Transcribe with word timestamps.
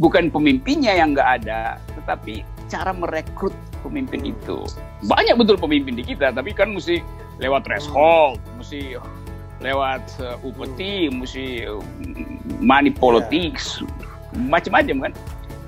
bukan 0.00 0.32
pemimpinnya 0.32 0.96
yang 0.96 1.12
nggak 1.12 1.44
ada, 1.44 1.76
tetapi 2.00 2.40
cara 2.72 2.96
merekrut 2.96 3.52
pemimpin 3.84 4.32
itu. 4.32 4.64
Banyak 5.04 5.36
betul 5.36 5.60
pemimpin 5.60 5.92
di 5.92 6.02
kita, 6.02 6.32
tapi 6.32 6.56
kan 6.56 6.72
mesti 6.72 7.04
lewat 7.36 7.68
threshold, 7.68 8.40
mesti 8.56 8.96
lewat 9.60 10.00
uh, 10.24 10.40
upeti, 10.40 11.12
mesti 11.12 11.68
uh, 11.68 11.84
money 12.64 12.88
politics, 12.88 13.84
macam-macam 14.32 15.10
kan. 15.10 15.12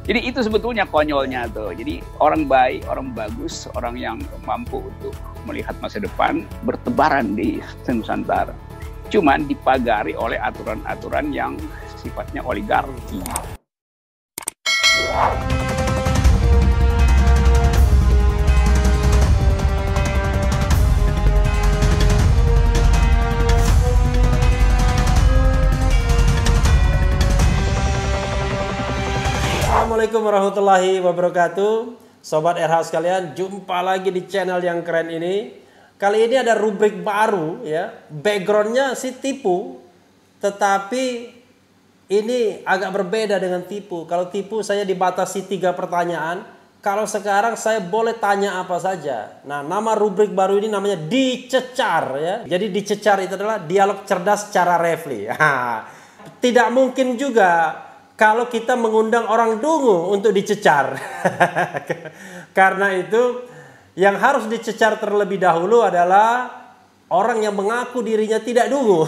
Jadi 0.03 0.19
itu 0.27 0.43
sebetulnya 0.43 0.83
konyolnya 0.89 1.47
tuh. 1.53 1.71
Jadi 1.77 2.03
orang 2.19 2.51
baik, 2.51 2.89
orang 2.91 3.15
bagus, 3.15 3.71
orang 3.79 3.95
yang 3.95 4.19
mampu 4.49 4.83
untuk 4.83 5.15
melihat 5.47 5.77
masa 5.79 6.03
depan 6.03 6.43
bertebaran 6.67 7.39
di 7.39 7.63
Nusantara. 7.87 8.57
Cuman 9.13 9.47
dipagari 9.47 10.17
oleh 10.19 10.41
aturan-aturan 10.43 11.31
yang 11.31 11.55
sifatnya 12.01 12.43
oligarki. 12.43 13.23
Assalamualaikum 14.93 15.25
warahmatullahi 30.29 31.01
wabarakatuh. 31.01 31.97
Sobat 32.21 32.61
RH 32.61 32.93
sekalian, 32.93 33.33
jumpa 33.33 33.81
lagi 33.81 34.13
di 34.13 34.29
channel 34.29 34.61
yang 34.61 34.85
keren 34.85 35.09
ini. 35.09 35.57
Kali 35.97 36.29
ini 36.29 36.37
ada 36.37 36.53
rubrik 36.53 37.01
baru 37.01 37.65
ya. 37.65 37.97
Backgroundnya 38.13 38.93
sih 38.93 39.17
tipu 39.17 39.81
Tetapi 40.45 41.41
ini 42.11 42.63
agak 42.67 42.91
berbeda 42.91 43.39
dengan 43.39 43.63
tipu. 43.63 44.09
Kalau 44.09 44.27
tipu 44.33 44.65
saya 44.65 44.83
dibatasi 44.83 45.47
tiga 45.47 45.71
pertanyaan. 45.77 46.63
Kalau 46.83 47.07
sekarang 47.07 47.55
saya 47.55 47.79
boleh 47.79 48.19
tanya 48.19 48.59
apa 48.59 48.75
saja. 48.83 49.39
Nah 49.47 49.63
nama 49.63 49.95
rubrik 49.95 50.35
baru 50.35 50.59
ini 50.59 50.67
namanya 50.67 50.99
dicecar 50.99 52.05
ya. 52.19 52.37
Jadi 52.43 52.75
dicecar 52.75 53.23
itu 53.23 53.39
adalah 53.39 53.63
dialog 53.63 54.03
cerdas 54.03 54.51
secara 54.51 54.83
refli. 54.83 55.31
Tidak 56.43 56.69
mungkin 56.75 57.15
juga 57.15 57.79
kalau 58.19 58.51
kita 58.51 58.75
mengundang 58.75 59.31
orang 59.31 59.63
dungu 59.63 60.11
untuk 60.11 60.35
dicecar. 60.35 60.99
Karena 62.59 62.99
itu 62.99 63.47
yang 63.95 64.17
harus 64.17 64.49
dicecar 64.49 64.99
terlebih 64.99 65.39
dahulu 65.39 65.87
adalah 65.87 66.49
orang 67.13 67.45
yang 67.45 67.53
mengaku 67.53 68.01
dirinya 68.01 68.41
tidak 68.41 68.73
dungu. 68.73 69.05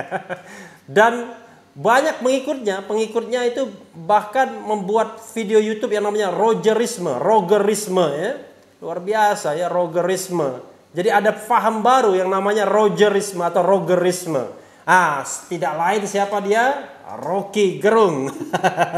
Dan 0.86 1.34
banyak 1.76 2.24
pengikutnya, 2.24 2.86
pengikutnya 2.86 3.40
itu 3.48 3.68
bahkan 3.92 4.50
membuat 4.50 5.20
video 5.36 5.60
YouTube 5.60 5.94
yang 5.94 6.08
namanya 6.08 6.32
Rogerisme, 6.32 7.18
Rogerisme 7.20 8.06
ya. 8.14 8.32
Luar 8.78 9.02
biasa 9.02 9.58
ya 9.58 9.66
Rogerisme. 9.66 10.62
Jadi 10.94 11.10
ada 11.12 11.34
paham 11.34 11.84
baru 11.84 12.16
yang 12.16 12.30
namanya 12.30 12.64
Rogerisme 12.64 13.44
atau 13.44 13.60
Rogerisme. 13.60 14.48
Ah, 14.88 15.20
tidak 15.52 15.76
lain 15.76 16.02
siapa 16.08 16.40
dia? 16.40 16.88
Rocky 17.20 17.76
Gerung. 17.76 18.32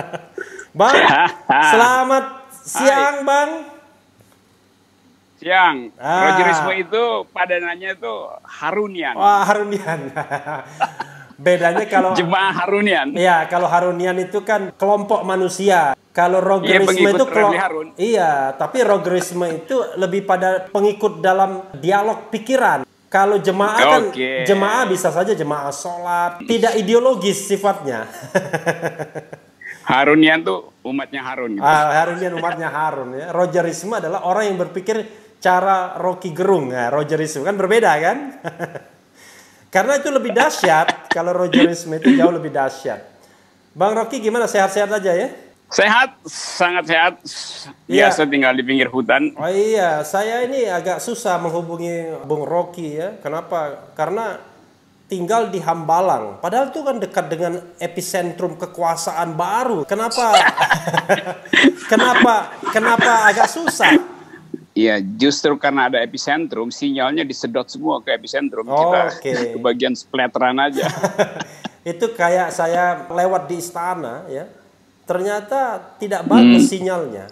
bang, 0.79 0.97
selamat 1.75 2.25
siang, 2.63 3.17
Hai. 3.23 3.27
Bang. 3.27 3.51
Siang, 5.41 5.77
Ah. 5.97 6.31
Rogerisme 6.31 6.73
itu 6.79 7.03
padanannya 7.33 7.97
itu 7.97 8.15
Harunian. 8.45 9.15
Wah, 9.17 9.43
Harunian. 9.49 10.13
Bedanya 11.41 11.89
kalau 11.89 12.13
Jemaah 12.13 12.53
Harunian. 12.53 13.17
Iya, 13.17 13.49
kalau 13.49 13.65
Harunian 13.65 14.13
itu 14.21 14.45
kan 14.45 14.69
kelompok 14.77 15.25
manusia. 15.25 15.97
Kalau 16.13 16.43
Iya, 16.43 16.49
Rogerisme 16.53 16.91
pengikut 16.91 17.17
itu 17.17 17.25
Harun. 17.57 17.87
Iya, 17.97 18.31
tapi 18.61 18.79
Rogerisme 18.85 19.47
itu 19.49 19.77
lebih 19.97 20.29
pada 20.29 20.69
pengikut 20.69 21.25
dalam 21.25 21.65
dialog 21.81 22.29
pikiran. 22.29 22.85
Kalau 23.09 23.41
jemaah 23.41 23.79
kan 23.79 24.03
Oke. 24.13 24.45
jemaah 24.47 24.87
bisa 24.87 25.09
saja 25.11 25.33
jemaah 25.35 25.73
sholat, 25.73 26.45
tidak 26.47 26.77
ideologis 26.79 27.49
sifatnya. 27.49 28.07
Harunian 29.91 30.47
tuh 30.47 30.71
umatnya 30.87 31.25
Harun. 31.25 31.59
gitu. 31.59 31.65
Ah, 31.67 32.05
Harunian 32.05 32.37
umatnya 32.39 32.69
Harun 32.71 33.11
ya. 33.17 33.35
Rogerisme 33.35 33.99
adalah 33.99 34.23
orang 34.29 34.55
yang 34.55 34.59
berpikir 34.61 35.03
cara 35.43 35.97
Rocky 35.99 36.31
Gerung. 36.31 36.71
Nah, 36.71 36.93
Rogerisme 36.93 37.43
kan 37.43 37.57
berbeda 37.59 37.91
kan? 37.99 38.19
Karena 39.71 40.03
itu 40.03 40.11
lebih 40.11 40.35
dahsyat. 40.35 41.07
Kalau 41.15 41.31
Rogerisme 41.31 41.95
itu 41.95 42.19
jauh 42.19 42.35
lebih 42.35 42.51
dahsyat. 42.51 43.07
Bang 43.71 43.95
Rocky 43.95 44.19
gimana? 44.19 44.51
Sehat-sehat 44.51 44.91
aja 44.91 45.15
ya? 45.15 45.31
Sehat, 45.71 46.19
sangat 46.27 46.91
sehat. 46.91 47.13
Iya. 47.87 48.11
Biasa 48.11 48.27
tinggal 48.27 48.59
di 48.59 48.67
pinggir 48.67 48.91
hutan. 48.91 49.31
Oh 49.39 49.47
iya, 49.47 50.03
saya 50.03 50.43
ini 50.43 50.67
agak 50.67 50.99
susah 50.99 51.39
menghubungi 51.39 52.27
Bung 52.27 52.43
Rocky 52.43 52.99
ya. 52.99 53.15
Kenapa? 53.23 53.95
Karena 53.95 54.43
tinggal 55.07 55.55
di 55.55 55.63
Hambalang. 55.63 56.43
Padahal 56.43 56.75
itu 56.75 56.83
kan 56.83 56.99
dekat 56.99 57.31
dengan 57.31 57.63
epicentrum 57.79 58.59
kekuasaan 58.59 59.39
baru. 59.39 59.87
Kenapa? 59.87 60.35
kenapa? 61.93 62.59
Kenapa 62.75 63.31
agak 63.31 63.47
susah? 63.47 63.95
Iya, 64.71 65.03
justru 65.03 65.59
karena 65.59 65.91
ada 65.91 65.99
epicentrum, 65.99 66.71
sinyalnya 66.71 67.27
disedot 67.27 67.67
semua 67.67 67.99
ke 67.99 68.15
epicentrum. 68.15 68.71
Oh, 68.71 68.95
Kita 68.95 69.01
oke. 69.11 69.33
ke 69.55 69.59
bagian 69.59 69.99
splatteran 69.99 70.55
aja. 70.63 70.87
itu 71.83 72.07
kayak 72.15 72.55
saya 72.55 73.09
lewat 73.11 73.51
di 73.51 73.59
istana 73.59 74.23
ya. 74.31 74.47
Ternyata 75.11 75.91
tidak 75.99 76.23
bagus 76.23 76.71
sinyalnya. 76.71 77.27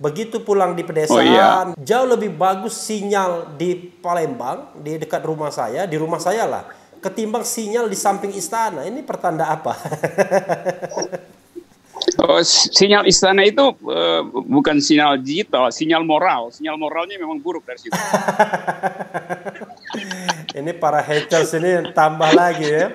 Begitu 0.00 0.40
pulang 0.40 0.72
di 0.72 0.82
pedesaan, 0.82 1.14
Oh, 1.14 1.22
iya. 1.22 1.76
jauh 1.78 2.08
lebih 2.08 2.32
bagus 2.32 2.74
sinyal 2.80 3.54
di 3.60 3.76
Palembang, 3.76 4.72
di 4.80 4.96
dekat 4.96 5.20
rumah 5.22 5.52
saya, 5.52 5.84
di 5.84 5.94
rumah 6.00 6.18
saya 6.18 6.48
lah, 6.48 6.64
ketimbang 6.98 7.44
sinyal 7.44 7.92
di 7.92 7.94
samping 7.94 8.32
istana. 8.32 8.88
Ini 8.88 9.04
pertanda 9.04 9.52
apa? 9.52 9.76
Oh, 12.20 12.40
sinyal 12.44 13.08
istana 13.08 13.44
itu 13.44 13.64
eh, 13.88 14.20
bukan 14.28 14.80
sinyal 14.80 15.16
digital, 15.20 15.72
sinyal 15.72 16.04
moral. 16.04 16.52
Sinyal 16.52 16.76
moralnya 16.76 17.16
memang 17.16 17.40
buruk 17.40 17.64
dari 17.64 17.80
situ. 17.80 17.92
ini 20.60 20.70
para 20.76 21.02
haters 21.02 21.54
ini 21.58 21.92
tambah 21.92 22.30
lagi 22.32 22.68
ya. 22.68 22.86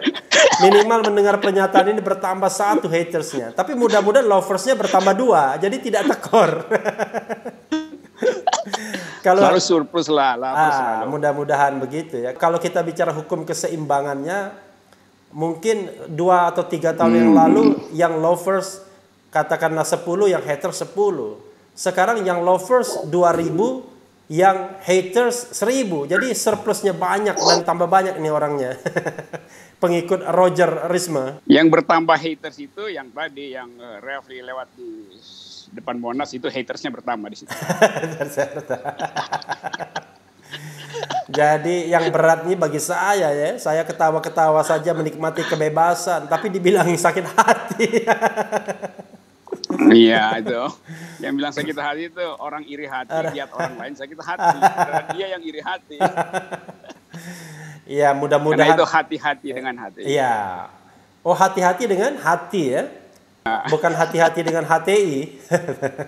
Minimal 0.60 1.12
mendengar 1.12 1.40
pernyataan 1.40 1.92
ini 1.92 2.02
bertambah 2.04 2.50
satu 2.52 2.88
hatersnya. 2.88 3.52
Tapi 3.56 3.76
mudah-mudahan 3.76 4.28
loversnya 4.28 4.76
bertambah 4.76 5.14
dua, 5.16 5.56
jadi 5.60 5.76
tidak 5.80 6.04
tekor. 6.16 6.50
Kalau 9.20 9.52
Lalu 9.52 9.60
surplus 9.60 10.08
lah, 10.08 10.40
lah 10.40 10.52
Ah, 10.56 11.00
mudah-mudahan 11.04 11.76
begitu 11.80 12.24
ya. 12.24 12.32
Kalau 12.36 12.56
kita 12.56 12.80
bicara 12.84 13.12
hukum 13.12 13.44
keseimbangannya, 13.44 14.52
mungkin 15.36 15.92
dua 16.08 16.48
atau 16.52 16.64
tiga 16.64 16.96
tahun 16.96 17.14
yang 17.20 17.32
Hmm. 17.36 17.40
lalu 17.40 17.64
yang 17.92 18.14
lovers 18.18 18.80
katakanlah 19.30 19.86
10, 19.86 20.06
yang 20.30 20.44
haters 20.44 20.86
10. 20.86 20.94
Sekarang 21.74 22.20
yang 22.26 22.44
lovers 22.44 23.08
2000, 23.08 24.30
yang 24.30 24.78
haters 24.86 25.58
1000. 25.58 26.06
Jadi 26.06 26.28
surplusnya 26.38 26.94
banyak 26.94 27.34
dan 27.34 27.66
tambah 27.66 27.90
banyak 27.90 28.22
ini 28.22 28.30
orangnya. 28.30 28.78
Pengikut 29.82 30.22
Roger 30.36 30.92
Risma. 30.92 31.40
Yang 31.48 31.68
bertambah 31.80 32.18
haters 32.20 32.60
itu 32.60 32.92
yang 32.92 33.10
tadi 33.10 33.56
yang 33.56 33.72
eh, 33.80 33.98
Refli 34.04 34.44
lewat 34.44 34.70
di 34.76 35.08
depan 35.74 35.98
Monas 35.98 36.34
itu 36.36 36.50
hatersnya 36.50 36.92
bertambah 36.94 37.30
di 37.32 37.38
situ. 37.42 37.54
Jadi 41.30 41.94
yang 41.94 42.10
berat 42.10 42.42
ini 42.50 42.58
bagi 42.58 42.82
saya 42.82 43.30
ya, 43.30 43.54
saya 43.62 43.86
ketawa-ketawa 43.86 44.66
saja 44.66 44.98
menikmati 44.98 45.46
kebebasan, 45.46 46.26
tapi 46.26 46.50
dibilang 46.50 46.90
sakit 46.90 47.26
hati. 47.38 47.88
Iya 49.90 50.40
itu. 50.42 50.62
Yang 51.24 51.34
bilang 51.36 51.54
sakit 51.54 51.76
hati 51.78 52.04
itu 52.10 52.26
orang 52.40 52.64
iri 52.66 52.86
hati 52.86 53.16
lihat 53.34 53.50
orang 53.54 53.74
lain 53.78 53.94
sakit 53.98 54.20
hati. 54.22 54.58
Karena 54.58 55.04
dia 55.14 55.28
yang 55.38 55.44
iri 55.44 55.62
hati. 55.62 55.98
Iya, 57.90 58.14
Karena 58.14 58.22
mudah-mudahan. 58.22 58.78
itu 58.78 58.86
hati-hati 58.86 59.50
dengan 59.50 59.76
hati. 59.82 60.02
Iya. 60.06 60.70
Oh, 61.26 61.34
hati-hati 61.34 61.90
dengan 61.90 62.16
hati 62.22 62.78
ya. 62.78 62.84
Bukan 63.70 63.92
hati-hati 63.98 64.46
dengan 64.46 64.62
HTI. 64.62 65.42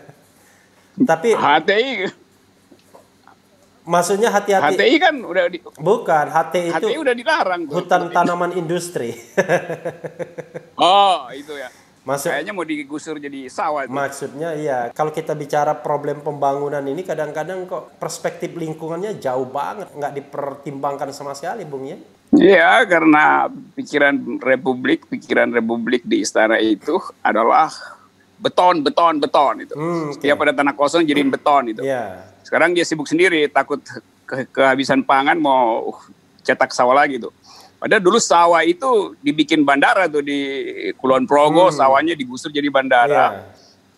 Tapi 1.09 1.29
HTI, 1.33 2.05
maksudnya 3.87 4.29
hati-hati 4.29 4.77
HTI 4.77 4.95
kan 5.01 5.15
udah 5.25 5.49
di, 5.49 5.57
bukan 5.81 6.25
HTI 6.29 6.67
itu 6.69 6.87
HTI 6.91 6.97
udah 7.01 7.15
dilarang 7.17 7.61
tuh. 7.65 7.81
hutan 7.81 8.13
tanaman 8.13 8.51
industri. 8.53 9.15
Oh 10.81 11.29
itu 11.29 11.53
ya. 11.53 11.69
Maksud 12.01 12.33
Kayaknya 12.33 12.53
mau 12.57 12.65
digusur 12.65 13.15
jadi 13.21 13.45
sawah. 13.45 13.85
tuh. 13.85 13.93
maksudnya 13.93 14.57
iya, 14.57 14.89
kalau 14.89 15.13
kita 15.13 15.37
bicara 15.37 15.77
problem 15.77 16.25
pembangunan 16.25 16.81
ini 16.81 17.05
kadang-kadang 17.05 17.69
kok 17.69 17.93
perspektif 18.01 18.57
lingkungannya 18.57 19.21
jauh 19.21 19.45
banget, 19.45 19.93
nggak 19.93 20.13
dipertimbangkan 20.17 21.13
sama 21.13 21.37
sekali, 21.37 21.61
Bung 21.61 21.85
ya. 21.85 21.97
Iya, 22.31 22.89
karena 22.89 23.45
pikiran 23.77 24.41
Republik, 24.41 25.05
pikiran 25.05 25.53
Republik 25.53 26.01
di 26.01 26.25
istana 26.25 26.57
itu 26.57 26.97
adalah 27.21 27.69
beton, 28.41 28.81
beton, 28.81 29.21
beton 29.21 29.55
itu. 29.61 29.73
Hmm, 29.77 30.09
oke. 30.09 30.17
Setiap 30.17 30.41
ada 30.41 30.53
tanah 30.57 30.73
kosong 30.73 31.05
jadiin 31.05 31.29
beton 31.29 31.69
itu. 31.69 31.85
Iya. 31.85 32.25
Sekarang 32.41 32.73
dia 32.73 32.81
sibuk 32.81 33.05
sendiri, 33.05 33.45
takut 33.45 33.77
ke- 34.25 34.49
kehabisan 34.49 35.05
pangan 35.05 35.37
mau 35.37 35.93
cetak 36.41 36.73
sawah 36.73 36.97
lagi 36.97 37.21
tuh. 37.21 37.29
Padahal 37.81 37.97
dulu 37.97 38.21
sawah 38.21 38.61
itu 38.61 39.17
dibikin 39.25 39.65
bandara 39.65 40.05
tuh 40.05 40.21
di 40.21 40.37
Kulon 41.01 41.25
Progo, 41.25 41.73
sawahnya 41.73 42.13
digusur 42.13 42.53
jadi 42.53 42.69
bandara. 42.69 43.09
Iya. 43.09 43.41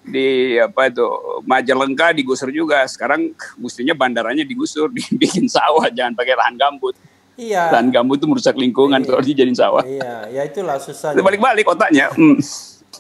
Di 0.07 0.27
apa 0.55 0.87
itu 0.87 1.03
Majalengka 1.43 2.15
digusur 2.15 2.47
juga. 2.47 2.87
Sekarang 2.87 3.35
mestinya 3.59 3.91
bandaranya 3.91 4.47
digusur, 4.47 4.87
dibikin 4.95 5.51
sawah, 5.51 5.91
jangan 5.91 6.15
pakai 6.15 6.31
lahan 6.31 6.55
gambut. 6.55 6.95
Iya. 7.35 7.75
Lahan 7.75 7.91
gambut 7.91 8.23
itu 8.23 8.27
merusak 8.31 8.55
lingkungan 8.55 9.03
kalau 9.03 9.19
dijadiin 9.19 9.51
sawah. 9.51 9.83
Iya, 9.83 10.31
ya 10.31 10.41
itulah 10.47 10.79
Itu 10.79 10.95
susahnya. 10.95 11.19
balik-balik 11.19 11.67
otaknya. 11.67 12.07
Hmm. 12.15 12.39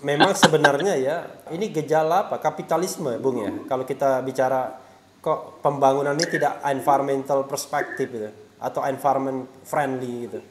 Memang 0.03 0.35
sebenarnya 0.35 0.99
ya, 0.99 1.17
ini 1.55 1.71
gejala 1.71 2.27
apa? 2.27 2.43
Kapitalisme, 2.43 3.15
Bung 3.23 3.39
ya. 3.39 3.55
Kalau 3.71 3.87
kita 3.87 4.19
bicara 4.19 4.83
kok 5.23 5.63
pembangunan 5.63 6.11
ini 6.11 6.27
tidak 6.27 6.59
environmental 6.67 7.47
perspektif 7.47 8.11
gitu 8.11 8.27
atau 8.59 8.83
environment 8.83 9.47
friendly 9.63 10.27
gitu. 10.27 10.43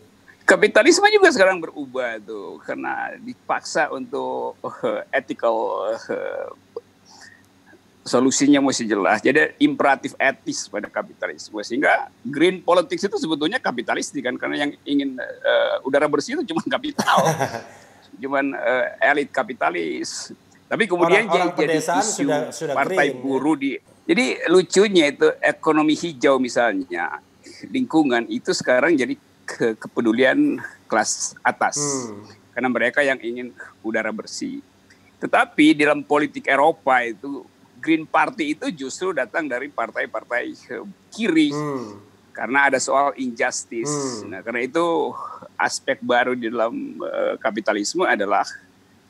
Kapitalisme 0.43 1.07
juga 1.09 1.31
sekarang 1.31 1.63
berubah 1.63 2.19
tuh 2.19 2.59
karena 2.67 3.15
dipaksa 3.17 3.89
untuk 3.89 4.59
eh, 4.83 5.07
ethical 5.15 5.55
eh, 6.11 6.49
solusinya 8.03 8.59
mesti 8.59 8.83
jelas. 8.83 9.23
Jadi 9.23 9.55
imperatif 9.63 10.19
etis 10.19 10.67
pada 10.67 10.91
kapitalisme 10.91 11.55
sehingga 11.63 12.11
green 12.21 12.59
politics 12.59 13.07
itu 13.07 13.17
sebetulnya 13.17 13.63
kapitalistik 13.63 14.27
kan 14.27 14.35
karena 14.35 14.67
yang 14.67 14.71
ingin 14.83 15.15
eh, 15.23 15.87
udara 15.87 16.11
bersih 16.11 16.35
itu 16.35 16.51
cuma 16.51 16.63
kapital, 16.75 17.23
cuman 18.19 18.59
eh, 18.59 18.87
elit 19.15 19.31
kapitalis. 19.31 20.35
Tapi 20.67 20.89
kemudian 20.89 21.29
Orang-orang 21.29 21.53
jadi 21.55 21.79
pedesaan 21.79 22.01
isu 22.03 22.11
sudah- 22.27 22.49
sudah 22.51 22.75
partai 22.75 23.13
green, 23.13 23.15
ya. 23.15 23.23
buruh 23.23 23.57
di. 23.57 23.71
Jadi 24.03 24.25
lucunya 24.51 25.07
itu 25.07 25.31
ekonomi 25.39 25.95
hijau 25.95 26.43
misalnya 26.43 27.23
lingkungan 27.71 28.27
itu 28.27 28.51
sekarang 28.51 28.99
jadi 28.99 29.15
ke 29.59 29.67
kepedulian 29.77 30.59
kelas 30.89 31.37
atas 31.41 31.77
Hmm. 31.79 32.25
karena 32.53 32.69
mereka 32.69 33.01
yang 33.01 33.17
ingin 33.21 33.49
udara 33.81 34.13
bersih. 34.13 34.61
Tetapi 35.19 35.79
dalam 35.79 36.03
politik 36.03 36.49
Eropa 36.49 37.01
itu 37.05 37.47
Green 37.79 38.07
Party 38.07 38.55
itu 38.55 38.67
justru 38.71 39.11
datang 39.11 39.47
dari 39.47 39.67
partai-partai 39.67 40.45
eh, 40.51 40.85
kiri 41.11 41.51
Hmm. 41.51 41.99
karena 42.33 42.73
ada 42.73 42.79
soal 42.79 43.13
injustice. 43.17 44.23
Hmm. 44.23 44.35
Nah, 44.35 44.41
karena 44.41 44.63
itu 44.63 44.85
aspek 45.57 45.99
baru 46.03 46.35
di 46.35 46.51
dalam 46.51 46.73
eh, 47.01 47.35
kapitalisme 47.39 48.03
adalah 48.03 48.45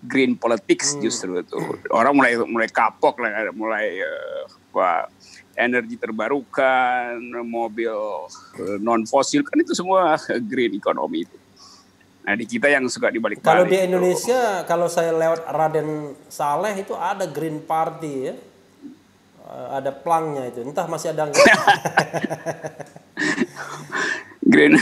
green 0.02 0.34
politics 0.34 0.94
Hmm. 0.96 1.02
justru 1.02 1.30
itu. 1.38 1.58
Orang 1.90 2.18
mulai 2.18 2.34
mulai 2.42 2.68
kapok 2.68 3.22
lah, 3.22 3.48
mulai 3.54 4.02
apa 4.72 5.06
energi 5.54 5.96
terbarukan, 5.96 7.16
mobil 7.44 7.92
non 8.80 9.04
fosil 9.04 9.44
kan 9.44 9.60
itu 9.60 9.72
semua 9.72 10.16
green 10.50 10.72
economy 10.74 11.24
itu. 11.24 11.36
Nah 12.22 12.38
di 12.38 12.46
kita 12.46 12.70
yang 12.70 12.86
suka 12.86 13.10
dibalik 13.10 13.42
Kalau 13.42 13.66
di 13.66 13.74
Indonesia, 13.74 14.62
kalau 14.62 14.86
saya 14.86 15.10
lewat 15.10 15.42
Raden 15.44 15.88
Saleh 16.30 16.78
itu 16.78 16.94
ada 16.94 17.26
Green 17.26 17.58
Party 17.60 18.30
ya. 18.30 18.34
Eh, 19.42 19.68
Ada 19.74 19.90
plangnya 19.90 20.46
itu. 20.46 20.62
Entah 20.62 20.86
masih 20.86 21.10
ada 21.10 21.26
nggak? 21.26 21.42
green, 24.52 24.74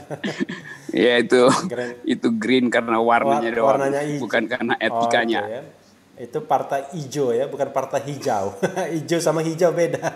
ya 1.04 1.18
itu 1.18 1.42
Green. 1.66 1.92
itu 2.06 2.28
green 2.32 2.66
karena 2.70 2.96
warnanya 2.96 3.50
Wa- 3.50 3.56
doang, 3.56 3.68
warnanya 3.80 4.00
hijau. 4.06 4.22
bukan 4.24 4.42
karena 4.46 4.74
Oh, 4.78 4.84
etikanya. 4.86 5.42
oke 5.44 5.52
ya. 5.52 5.62
Itu 6.14 6.46
partai 6.46 6.94
hijau 6.94 7.34
ya, 7.34 7.50
bukan 7.50 7.74
partai 7.74 8.00
hijau. 8.06 8.54
hijau 8.94 9.18
sama 9.18 9.42
hijau 9.42 9.74
beda. 9.74 9.98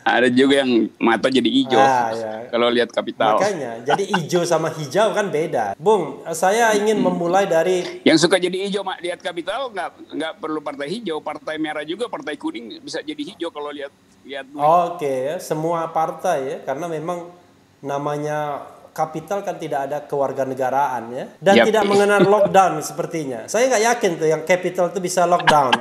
Ada 0.00 0.26
juga 0.26 0.64
yang 0.64 0.90
mata 0.98 1.30
jadi 1.30 1.46
hijau 1.46 1.78
Ah, 1.78 2.10
ya. 2.10 2.50
kalau 2.50 2.66
lihat 2.66 2.90
kapital. 2.90 3.38
Makanya, 3.38 3.84
jadi 3.84 4.04
hijau 4.16 4.42
sama 4.42 4.72
hijau 4.74 5.14
kan 5.14 5.30
beda. 5.30 5.78
Bung, 5.78 6.26
saya 6.34 6.74
ingin 6.74 6.98
memulai 6.98 7.46
dari 7.46 8.02
Yang 8.02 8.26
suka 8.26 8.40
jadi 8.40 8.66
hijau 8.66 8.82
mak 8.82 8.98
lihat 8.98 9.22
kapital 9.22 9.70
nggak 9.70 10.10
nggak 10.10 10.32
perlu 10.42 10.58
partai 10.64 10.88
hijau, 10.90 11.22
partai 11.22 11.62
merah 11.62 11.86
juga, 11.86 12.10
partai 12.10 12.34
kuning 12.34 12.82
bisa 12.82 13.04
jadi 13.04 13.22
hijau 13.22 13.54
kalau 13.54 13.70
lihat 13.70 13.92
lihat. 14.26 14.50
Oke 14.56 15.30
ya, 15.30 15.36
semua 15.38 15.86
partai 15.94 16.38
ya, 16.48 16.56
karena 16.66 16.90
memang 16.90 17.30
namanya 17.78 18.66
kapital 19.00 19.40
kan 19.40 19.56
tidak 19.56 19.88
ada 19.88 19.98
kewarganegaraan 20.04 21.02
ya, 21.10 21.24
dan 21.40 21.54
Yap. 21.56 21.66
tidak 21.72 21.84
mengenal 21.88 22.20
lockdown 22.20 22.80
sepertinya. 22.80 23.48
Saya 23.48 23.72
nggak 23.72 23.84
yakin 23.88 24.10
tuh 24.20 24.28
yang 24.28 24.42
capital 24.44 24.92
itu 24.92 25.00
bisa 25.00 25.24
lockdown. 25.24 25.72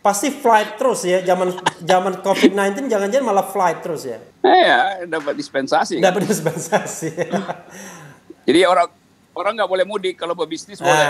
Pasti 0.00 0.32
flight 0.32 0.80
terus 0.80 1.04
ya, 1.04 1.20
zaman 1.20 1.52
zaman 1.80 2.20
COVID-19 2.20 2.88
jangan-jangan 2.88 3.24
malah 3.24 3.44
flight 3.44 3.80
terus 3.80 4.04
ya. 4.04 4.16
Eh, 4.40 4.64
ya 4.64 4.80
dapat 5.04 5.36
dispensasi. 5.36 6.00
kan. 6.00 6.08
Dapat 6.08 6.22
dispensasi. 6.24 7.10
Jadi 8.48 8.60
orang 8.64 8.88
orang 9.30 9.52
nggak 9.56 9.70
boleh 9.70 9.84
mudik 9.84 10.14
kalau 10.16 10.32
pebisnis 10.32 10.80
Ah. 10.80 10.84
boleh 10.84 11.08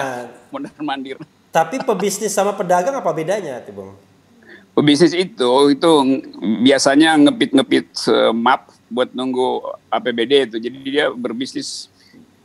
mondar 0.50 0.74
mandir. 0.82 1.16
Tapi 1.50 1.82
pebisnis 1.82 2.30
sama 2.30 2.54
pedagang 2.54 2.94
apa 2.94 3.10
bedanya 3.10 3.58
tuh, 3.62 3.74
Bung? 3.74 3.92
Pebisnis 4.70 5.10
itu 5.12 5.50
itu 5.70 5.90
biasanya 6.62 7.18
ngepit-ngepit 7.18 7.86
eh, 8.06 8.30
map 8.30 8.70
buat 8.90 9.08
nunggu 9.08 9.48
APBD 9.88 10.32
itu. 10.44 10.56
Jadi 10.58 10.76
dia 10.84 11.08
berbisnis 11.08 11.86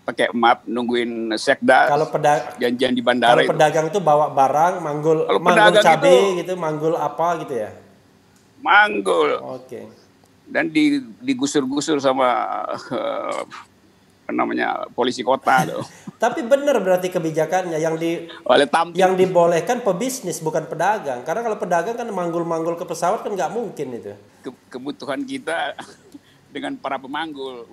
pakai 0.02 0.30
map 0.32 0.62
nungguin 0.64 1.34
sekda 1.34 1.90
Kalau 1.90 2.06
pedagang 2.06 2.54
janjian 2.56 2.94
di 2.94 3.02
kalau 3.02 3.10
bandara 3.10 3.42
itu. 3.42 3.50
pedagang 3.50 3.86
tuh 3.90 4.00
bawa 4.00 4.30
barang, 4.30 4.74
manggul 4.80 5.26
Kalau 5.26 5.42
manggul 5.42 5.82
cabai 5.82 6.14
itu- 6.14 6.38
gitu, 6.40 6.52
manggul 6.56 6.94
apa 6.94 7.28
gitu 7.42 7.54
ya. 7.56 7.74
Manggul 8.58 9.42
Oke. 9.44 9.86
dan 10.46 10.70
di, 10.70 10.98
digusur-gusur 11.20 11.98
sama 11.98 12.30
apa 14.26 14.32
namanya 14.32 14.86
polisi 14.92 15.22
kota 15.22 15.62
tuh. 15.70 15.82
Tapi 16.16 16.42
benar 16.42 16.78
berarti 16.80 17.10
kebijakannya 17.10 17.78
yang 17.78 17.94
di 17.96 18.26
Oleh 18.44 18.66
tampil 18.66 18.94
yang 18.96 19.14
dibolehkan 19.14 19.82
pebisnis 19.82 20.38
bukan 20.40 20.66
pedagang. 20.66 21.22
Karena 21.22 21.42
kalau 21.42 21.58
pedagang 21.58 21.94
kan 21.94 22.06
manggul-manggul 22.08 22.74
ke 22.74 22.86
pesawat 22.86 23.22
kan 23.22 23.32
nggak 23.32 23.50
mungkin 23.50 23.88
itu. 23.92 24.14
ke- 24.40 24.54
kebutuhan 24.72 25.22
kita 25.22 25.74
dengan 26.56 26.80
para 26.80 26.96
pemanggul 26.96 27.68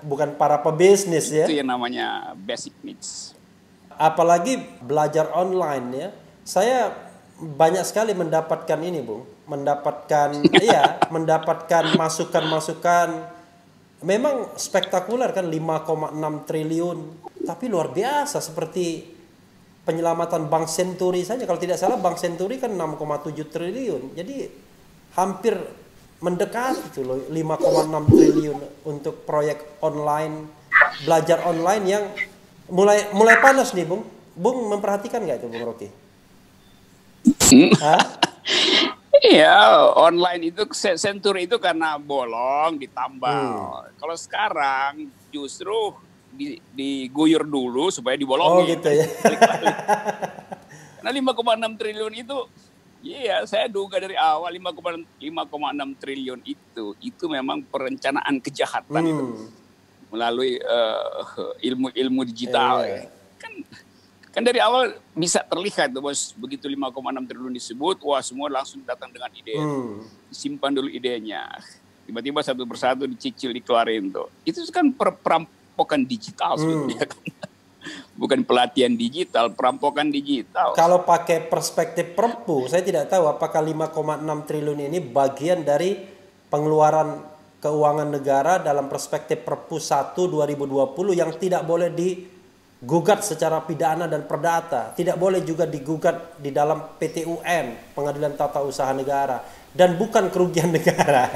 Bukan 0.00 0.40
para 0.40 0.60
pebisnis 0.64 1.28
ya. 1.28 1.44
itu 1.44 1.60
yang 1.60 1.68
namanya 1.68 2.32
basic 2.36 2.72
needs. 2.84 3.36
Apalagi 3.96 4.60
belajar 4.84 5.32
online 5.32 5.86
ya. 5.92 6.08
Saya 6.44 6.92
banyak 7.40 7.84
sekali 7.88 8.12
mendapatkan 8.12 8.76
ini, 8.84 9.00
Bung. 9.00 9.24
Mendapatkan 9.48 10.44
iya, 10.64 11.00
mendapatkan 11.08 11.96
masukan-masukan 11.96 13.32
memang 14.04 14.52
spektakuler 14.60 15.32
kan 15.32 15.48
5,6 15.48 16.48
triliun. 16.48 16.98
Tapi 17.48 17.64
luar 17.72 17.92
biasa 17.96 18.44
seperti 18.44 19.08
penyelamatan 19.88 20.48
Bank 20.52 20.68
Senturi 20.68 21.24
saja 21.24 21.48
kalau 21.48 21.60
tidak 21.60 21.80
salah 21.80 21.96
Bank 21.96 22.20
Senturi 22.20 22.60
kan 22.60 22.76
6,7 22.76 23.40
triliun. 23.48 24.12
Jadi 24.12 24.36
hampir 25.16 25.83
mendekati 26.24 26.88
itu 26.88 27.04
loh 27.04 27.20
5,6 27.28 27.36
triliun 28.08 28.58
untuk 28.88 29.28
proyek 29.28 29.76
online 29.84 30.48
belajar 31.04 31.44
online 31.44 31.84
yang 31.84 32.04
mulai 32.72 33.12
mulai 33.12 33.36
panas 33.38 33.76
nih 33.76 33.84
Bung. 33.84 34.00
Bung 34.32 34.72
memperhatikan 34.72 35.20
nggak 35.20 35.44
itu 35.44 35.48
Bung 35.52 35.64
Rocky? 35.68 35.88
Iya, 39.24 39.88
online 39.94 40.52
itu 40.52 40.68
se- 40.74 40.98
senturi 40.98 41.46
itu 41.46 41.56
karena 41.56 41.96
bolong 41.96 42.76
ditambal. 42.76 43.32
Hmm. 43.32 43.94
Kalau 43.96 44.16
sekarang 44.18 45.06
justru 45.30 45.94
di, 46.28 46.58
diguyur 46.74 47.46
dulu 47.46 47.88
supaya 47.88 48.16
Oh 48.16 48.20
dibolongin. 48.20 48.74
gitu 48.74 48.90
ya. 48.90 49.06
Karena 50.98 51.10
5,6 51.14 51.78
triliun 51.80 52.14
itu 52.16 52.36
Iya, 53.04 53.44
saya 53.44 53.68
duga 53.68 54.00
dari 54.00 54.16
awal 54.16 54.48
5,6 54.48 55.04
5,6 55.20 56.00
triliun 56.00 56.40
itu 56.42 56.96
itu 56.98 57.24
memang 57.28 57.60
perencanaan 57.62 58.40
kejahatan 58.40 59.02
itu 59.04 59.24
Hmm. 59.28 59.44
melalui 60.08 60.56
eh, 60.56 61.22
ilmu-ilmu 61.62 62.24
digital. 62.24 62.80
Iya. 62.80 63.12
Kan 63.36 63.52
kan 64.32 64.42
dari 64.42 64.56
awal 64.58 64.96
bisa 65.12 65.44
terlihat 65.44 65.92
bos 65.94 66.32
begitu 66.34 66.64
5,6 66.64 66.96
triliun 67.22 67.52
disebut, 67.52 68.00
wah 68.00 68.24
semua 68.24 68.48
langsung 68.48 68.80
datang 68.82 69.12
dengan 69.12 69.28
ide. 69.30 69.52
Hmm. 69.52 70.00
Simpan 70.32 70.72
dulu 70.72 70.88
idenya. 70.88 71.44
Tiba-tiba 72.04 72.40
satu 72.40 72.64
persatu 72.64 73.04
dicicil 73.04 73.52
dikeluarin 73.52 74.08
tuh. 74.08 74.32
Itu 74.42 74.64
kan 74.68 74.88
per- 74.90 75.16
perampokan 75.16 76.00
digital 76.02 76.56
sebetulnya 76.56 77.04
kan. 77.04 77.20
Bukan 78.14 78.42
pelatihan 78.42 78.94
digital, 78.94 79.52
perampokan 79.52 80.08
digital. 80.08 80.72
Kalau 80.74 81.02
pakai 81.02 81.46
perspektif 81.46 82.16
Perpu, 82.16 82.66
saya 82.66 82.82
tidak 82.82 83.10
tahu 83.10 83.28
apakah 83.28 83.60
5,6 83.60 84.48
triliun 84.48 84.80
ini 84.88 84.98
bagian 85.02 85.62
dari 85.62 85.98
pengeluaran 86.48 87.34
keuangan 87.64 88.08
negara 88.12 88.60
dalam 88.60 88.92
perspektif 88.92 89.40
Perpu 89.40 89.80
1 89.80 90.12
2020 90.16 91.16
yang 91.16 91.32
tidak 91.40 91.64
boleh 91.64 91.88
di 91.88 92.33
gugat 92.84 93.24
secara 93.24 93.64
pidana 93.64 94.04
dan 94.04 94.28
perdata, 94.28 94.92
tidak 94.92 95.16
boleh 95.16 95.40
juga 95.40 95.64
digugat 95.64 96.36
di 96.36 96.52
dalam 96.52 97.00
PTUN, 97.00 97.96
Pengadilan 97.96 98.36
Tata 98.36 98.60
Usaha 98.60 98.92
Negara, 98.92 99.40
dan 99.72 99.96
bukan 99.96 100.28
kerugian 100.28 100.70
negara. 100.76 101.32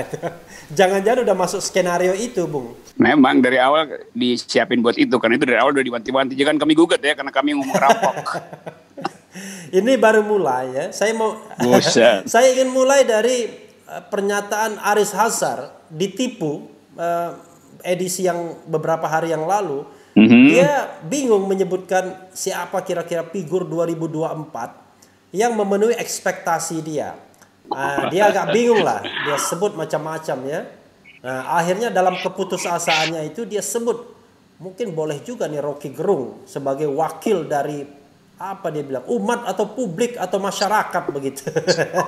Jangan-jangan 0.70 1.24
udah 1.24 1.36
masuk 1.36 1.64
skenario 1.64 2.12
itu, 2.12 2.44
Bung. 2.44 2.76
Memang 3.00 3.40
dari 3.40 3.56
awal 3.56 4.06
disiapin 4.12 4.84
buat 4.84 5.00
itu, 5.00 5.16
karena 5.16 5.40
itu 5.40 5.46
dari 5.48 5.58
awal 5.58 5.72
udah 5.74 5.84
dibanti-banti. 5.84 6.36
Jangan 6.36 6.60
kami 6.60 6.72
gugat 6.76 7.00
ya, 7.00 7.16
karena 7.16 7.32
kami 7.32 7.56
ngomong 7.56 7.78
rampok. 7.80 8.16
Ini 9.78 9.92
baru 10.00 10.24
mulai 10.24 10.64
ya. 10.72 10.84
Saya 10.92 11.12
mau, 11.16 11.36
saya 12.32 12.46
ingin 12.52 12.72
mulai 12.72 13.04
dari 13.04 13.48
uh, 13.88 14.02
pernyataan 14.08 14.80
Aris 14.80 15.12
Hazar 15.16 15.88
ditipu 15.88 16.68
uh, 16.96 17.36
edisi 17.84 18.26
yang 18.26 18.58
beberapa 18.66 19.06
hari 19.06 19.30
yang 19.30 19.46
lalu 19.46 19.86
Mm-hmm. 20.18 20.44
Dia 20.50 20.72
bingung 21.06 21.46
menyebutkan 21.46 22.26
siapa 22.34 22.82
kira-kira 22.82 23.22
figur 23.22 23.62
2024 23.70 25.30
yang 25.30 25.54
memenuhi 25.54 25.94
ekspektasi 25.94 26.82
dia. 26.82 27.14
Nah, 27.70 28.10
dia 28.10 28.26
agak 28.26 28.50
bingung 28.50 28.82
lah. 28.82 28.98
Dia 29.04 29.38
sebut 29.38 29.78
macam-macam 29.78 30.38
ya. 30.48 30.60
Nah, 31.22 31.54
akhirnya 31.54 31.94
dalam 31.94 32.18
keputusasaannya 32.18 33.30
itu 33.30 33.46
dia 33.46 33.62
sebut 33.62 34.18
mungkin 34.58 34.90
boleh 34.90 35.22
juga 35.22 35.46
nih 35.46 35.62
Rocky 35.62 35.94
Gerung 35.94 36.42
sebagai 36.50 36.90
wakil 36.90 37.46
dari 37.46 37.86
apa 38.38 38.70
dia 38.70 38.86
bilang 38.86 39.02
umat 39.10 39.50
atau 39.50 39.66
publik 39.66 40.14
atau 40.14 40.38
masyarakat 40.38 41.02
begitu. 41.10 41.42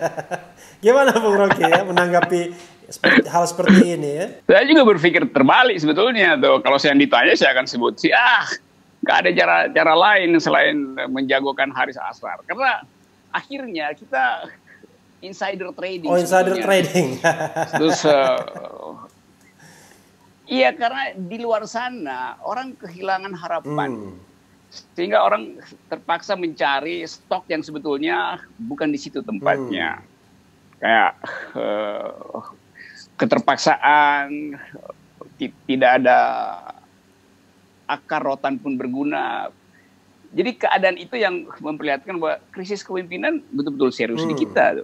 Gimana 0.85 1.11
Bung 1.19 1.35
Rocky 1.35 1.67
ya 1.67 1.83
menanggapi 1.83 2.55
seperti, 2.87 3.27
hal 3.27 3.45
seperti 3.51 3.99
ini 3.99 4.11
ya? 4.15 4.27
Saya 4.47 4.63
juga 4.71 4.83
berpikir 4.87 5.27
terbalik 5.35 5.75
sebetulnya 5.83 6.39
tuh. 6.39 6.63
Kalau 6.63 6.79
saya 6.79 6.95
ditanya 6.95 7.35
saya 7.35 7.51
akan 7.59 7.67
sebut 7.67 7.99
sih 7.99 8.15
ah 8.15 8.47
nggak 9.03 9.17
ada 9.27 9.31
cara 9.35 9.57
cara 9.75 9.95
lain 9.99 10.39
selain 10.39 10.77
menjagokan 11.11 11.75
Haris 11.75 11.99
Asrar 11.99 12.39
karena 12.47 12.87
akhirnya 13.35 13.91
kita 13.99 14.47
insider 15.27 15.75
trading. 15.75 16.09
Oh 16.09 16.17
insider 16.17 16.55
sebetulnya. 16.55 16.67
trading. 16.67 17.09
Terus 17.75 17.99
uh, 18.07 18.95
iya 20.47 20.71
karena 20.79 21.11
di 21.19 21.43
luar 21.43 21.67
sana 21.67 22.39
orang 22.47 22.79
kehilangan 22.79 23.35
harapan. 23.35 23.91
Hmm 23.99 24.30
sehingga 24.71 25.27
orang 25.27 25.59
terpaksa 25.91 26.39
mencari 26.39 27.03
stok 27.03 27.51
yang 27.51 27.63
sebetulnya 27.67 28.39
bukan 28.57 28.95
di 28.95 28.99
situ 28.99 29.19
tempatnya. 29.21 29.99
Hmm. 29.99 30.09
Kayak 30.81 31.13
uh, 31.59 32.41
keterpaksaan, 33.19 34.57
tidak 35.67 35.91
ada 36.01 36.19
akar 37.91 38.23
rotan 38.23 38.57
pun 38.57 38.79
berguna. 38.79 39.51
Jadi 40.31 40.63
keadaan 40.63 40.95
itu 40.95 41.19
yang 41.19 41.51
memperlihatkan 41.59 42.15
bahwa 42.23 42.39
krisis 42.55 42.87
kepemimpinan 42.87 43.43
betul-betul 43.51 43.91
serius 43.91 44.23
hmm. 44.23 44.31
di 44.31 44.37
kita. 44.47 44.79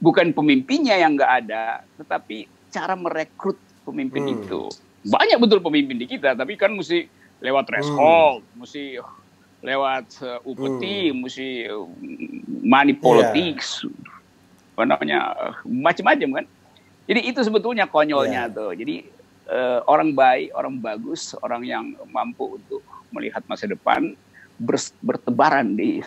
Bukan 0.00 0.32
pemimpinnya 0.32 0.96
yang 0.96 1.14
nggak 1.14 1.32
ada, 1.44 1.84
tetapi 2.00 2.48
cara 2.72 2.96
merekrut 2.96 3.60
pemimpin 3.84 4.24
hmm. 4.24 4.36
itu. 4.40 4.60
Banyak 5.06 5.38
betul 5.38 5.60
pemimpin 5.60 6.00
di 6.00 6.08
kita, 6.08 6.34
tapi 6.34 6.56
kan 6.56 6.72
mesti 6.72 7.06
lewat 7.40 7.64
threshold, 7.68 8.42
hmm. 8.42 8.56
mesti 8.62 8.82
lewat 9.64 10.06
uh, 10.22 10.40
upeti, 10.46 11.10
hmm. 11.10 11.16
mesti 11.20 11.48
uh, 11.68 11.86
money 12.62 12.94
politics, 12.96 13.84
yeah. 13.84 14.76
apa 14.76 14.82
namanya 14.84 15.18
uh, 15.36 15.54
macam-macam 15.66 16.42
kan. 16.42 16.46
Jadi 17.06 17.20
itu 17.30 17.40
sebetulnya 17.44 17.86
konyolnya 17.86 18.50
yeah. 18.50 18.54
tuh. 18.54 18.70
Jadi 18.74 19.06
uh, 19.50 19.80
orang 19.86 20.12
baik, 20.16 20.52
orang 20.56 20.74
bagus, 20.80 21.36
orang 21.44 21.62
yang 21.66 21.84
mampu 22.10 22.58
untuk 22.58 22.82
melihat 23.14 23.44
masa 23.46 23.68
depan 23.68 24.16
bertebaran 25.04 25.76
di 25.76 26.00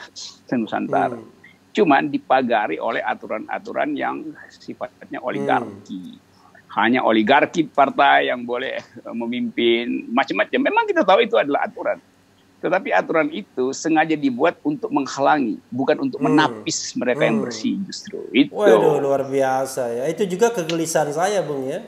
Nusantara. 0.49 1.17
Hmm. 1.17 1.37
Cuman 1.69 2.09
dipagari 2.09 2.81
oleh 2.81 2.99
aturan-aturan 3.05 3.93
yang 3.93 4.33
sifatnya 4.49 5.21
oligarki. 5.21 6.17
Hmm 6.17 6.28
hanya 6.77 7.01
oligarki 7.01 7.65
partai 7.65 8.29
yang 8.29 8.45
boleh 8.45 8.77
eh, 8.77 9.13
memimpin 9.15 10.09
macam-macam. 10.13 10.59
Memang 10.61 10.85
kita 10.85 11.01
tahu 11.01 11.25
itu 11.25 11.35
adalah 11.39 11.65
aturan. 11.65 11.97
Tetapi 12.59 12.91
aturan 12.91 13.31
itu 13.31 13.71
sengaja 13.71 14.19
dibuat 14.19 14.59
untuk 14.67 14.91
menghalangi, 14.91 15.63
bukan 15.71 15.97
untuk 16.03 16.19
hmm. 16.19 16.27
menapis 16.27 16.91
mereka 16.99 17.23
hmm. 17.23 17.29
yang 17.31 17.37
bersih 17.39 17.75
justru. 17.87 18.19
Itu. 18.35 18.51
Waduh, 18.51 18.99
luar 18.99 19.23
biasa 19.25 19.95
ya. 19.95 20.03
Itu 20.11 20.27
juga 20.27 20.51
kegelisahan 20.51 21.15
saya, 21.15 21.39
Bung 21.39 21.71
ya. 21.71 21.81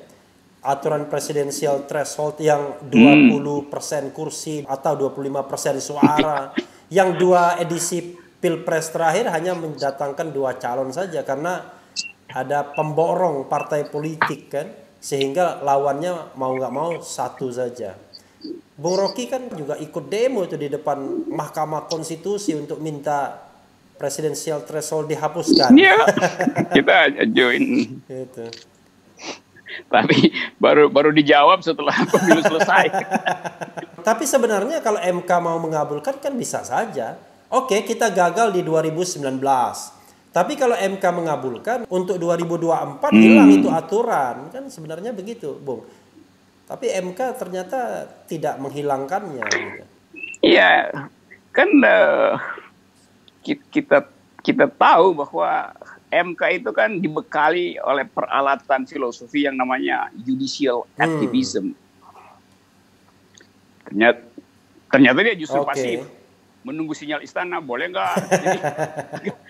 Aturan 0.61 1.09
presidensial 1.09 1.89
threshold 1.89 2.39
yang 2.39 2.79
20% 2.87 3.67
hmm. 3.67 4.09
kursi 4.15 4.63
atau 4.63 4.95
25% 4.95 5.81
suara. 5.83 6.55
yang 6.91 7.15
dua 7.15 7.55
edisi 7.59 8.19
Pilpres 8.43 8.91
terakhir 8.91 9.31
hanya 9.31 9.55
mendatangkan 9.55 10.33
dua 10.35 10.59
calon 10.59 10.91
saja 10.91 11.23
karena 11.23 11.61
ada 12.31 12.71
pemborong 12.71 13.47
partai 13.51 13.87
politik 13.87 14.51
kan 14.51 14.67
sehingga 15.01 15.59
lawannya 15.65 16.37
mau 16.37 16.53
nggak 16.55 16.73
mau 16.73 17.01
satu 17.01 17.49
saja. 17.49 17.97
Bung 18.81 18.97
Rocky 18.97 19.29
kan 19.29 19.45
juga 19.53 19.77
ikut 19.77 20.09
demo 20.09 20.41
itu 20.41 20.57
di 20.57 20.65
depan 20.65 21.29
Mahkamah 21.29 21.85
Konstitusi 21.85 22.57
untuk 22.57 22.81
minta 22.81 23.37
presidensial 24.01 24.65
threshold 24.65 25.13
dihapuskan. 25.13 25.69
Iya, 25.77 25.93
kita 26.75 27.13
join. 27.29 28.01
Itu. 28.09 28.45
Tapi 29.87 30.33
baru 30.57 30.89
baru 30.89 31.13
dijawab 31.13 31.61
setelah 31.61 31.93
pemilu 32.11 32.41
selesai. 32.41 32.89
Tapi 34.07 34.23
sebenarnya 34.25 34.81
kalau 34.81 34.97
MK 34.97 35.29
mau 35.37 35.61
mengabulkan 35.61 36.17
kan 36.17 36.33
bisa 36.33 36.65
saja. 36.65 37.21
Oke, 37.51 37.83
kita 37.83 38.09
gagal 38.09 38.55
di 38.55 38.63
2019 38.63 39.21
tapi 40.31 40.55
kalau 40.55 40.79
MK 40.79 41.03
mengabulkan 41.11 41.79
untuk 41.91 42.15
2024 42.15 43.03
hmm. 43.03 43.19
hilang 43.19 43.49
itu 43.51 43.67
aturan 43.67 44.47
kan 44.47 44.63
sebenarnya 44.71 45.11
begitu, 45.11 45.59
Bung. 45.59 45.83
Tapi 46.71 46.87
MK 46.87 47.19
ternyata 47.35 48.07
tidak 48.31 48.55
menghilangkannya. 48.63 49.43
Gitu. 49.43 49.83
Iya, 50.39 50.87
kan 51.51 51.67
uh, 51.83 52.39
kita 53.43 54.07
kita 54.39 54.71
tahu 54.71 55.19
bahwa 55.19 55.75
MK 56.07 56.41
itu 56.63 56.71
kan 56.71 56.95
dibekali 56.95 57.75
oleh 57.83 58.07
peralatan 58.07 58.87
filosofi 58.87 59.43
yang 59.43 59.59
namanya 59.59 60.07
judicial 60.15 60.87
hmm. 60.95 61.03
activism. 61.11 61.75
Hmm. 61.75 62.39
Ternyata 63.83 64.23
ternyata 64.87 65.19
dia 65.27 65.35
justru 65.35 65.59
okay. 65.59 65.67
pasif 65.75 65.99
menunggu 66.61 66.93
sinyal 66.93 67.19
istana 67.25 67.59
boleh 67.59 67.89
nggak? 67.91 68.15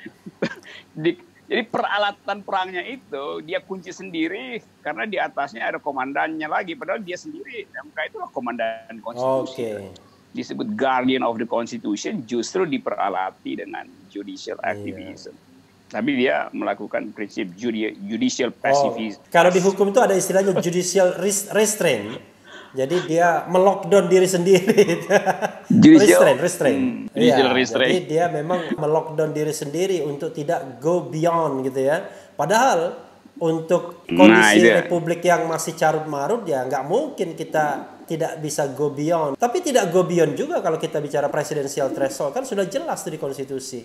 di, 0.91 1.11
jadi 1.51 1.67
peralatan 1.67 2.47
perangnya 2.47 2.79
itu 2.87 3.43
dia 3.43 3.59
kunci 3.59 3.91
sendiri 3.91 4.63
karena 4.79 5.03
di 5.03 5.19
atasnya 5.19 5.67
ada 5.67 5.83
komandannya 5.83 6.47
lagi 6.47 6.79
padahal 6.79 7.03
dia 7.03 7.19
sendiri 7.19 7.67
MK 7.67 7.97
itu 8.07 8.17
komandan 8.31 9.03
konstitusi. 9.03 9.67
Okay. 9.67 9.91
Disebut 10.31 10.79
guardian 10.79 11.27
of 11.27 11.35
the 11.35 11.43
constitution 11.43 12.23
justru 12.23 12.63
diperalati 12.63 13.59
dengan 13.59 13.83
judicial 14.07 14.55
iya. 14.63 14.71
activism. 14.71 15.35
Yeah. 15.35 15.49
Tapi 15.91 16.09
dia 16.15 16.35
melakukan 16.55 17.11
prinsip 17.11 17.51
judicial 17.59 18.55
pacifism. 18.55 19.19
Oh, 19.19 19.27
kalau 19.27 19.51
di 19.51 19.59
hukum 19.59 19.91
itu 19.91 19.99
ada 19.99 20.15
istilahnya 20.15 20.55
judicial 20.63 21.19
restraint 21.51 22.30
jadi 22.71 22.95
dia 23.03 23.27
melockdown 23.51 24.07
diri 24.07 24.27
sendiri. 24.27 25.03
restrain, 25.99 26.37
restrain. 26.39 26.79
Hmm, 27.11 27.19
ya, 27.19 27.51
restrain. 27.51 27.91
Jadi 27.91 28.01
dia 28.07 28.31
memang 28.31 28.79
melockdown 28.79 29.35
diri 29.35 29.51
sendiri 29.51 29.99
untuk 30.07 30.31
tidak 30.31 30.79
go 30.79 31.03
beyond 31.11 31.67
gitu 31.67 31.83
ya. 31.83 32.07
Padahal 32.39 32.95
untuk 33.43 34.07
nah, 34.07 34.15
kondisi 34.23 34.63
nah, 34.63 34.85
republik 34.85 35.19
yang 35.25 35.49
masih 35.49 35.73
carut 35.75 36.05
marut 36.05 36.45
ya 36.45 36.61
nggak 36.63 36.83
mungkin 36.87 37.33
kita 37.35 37.99
tidak 38.07 38.39
bisa 38.39 38.71
go 38.71 38.91
beyond. 38.91 39.35
Tapi 39.35 39.57
tidak 39.59 39.91
go 39.91 40.07
beyond 40.07 40.39
juga 40.39 40.63
kalau 40.63 40.79
kita 40.79 41.03
bicara 41.03 41.27
presidensial 41.27 41.91
threshold 41.91 42.31
kan 42.31 42.47
sudah 42.47 42.67
jelas 42.71 43.03
di 43.03 43.19
konstitusi. 43.19 43.83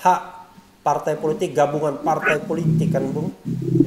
Hak 0.00 0.20
partai 0.84 1.16
politik 1.16 1.56
gabungan 1.56 2.00
partai 2.00 2.40
politik 2.44 2.88
kan 2.92 3.04
bung. 3.08 3.32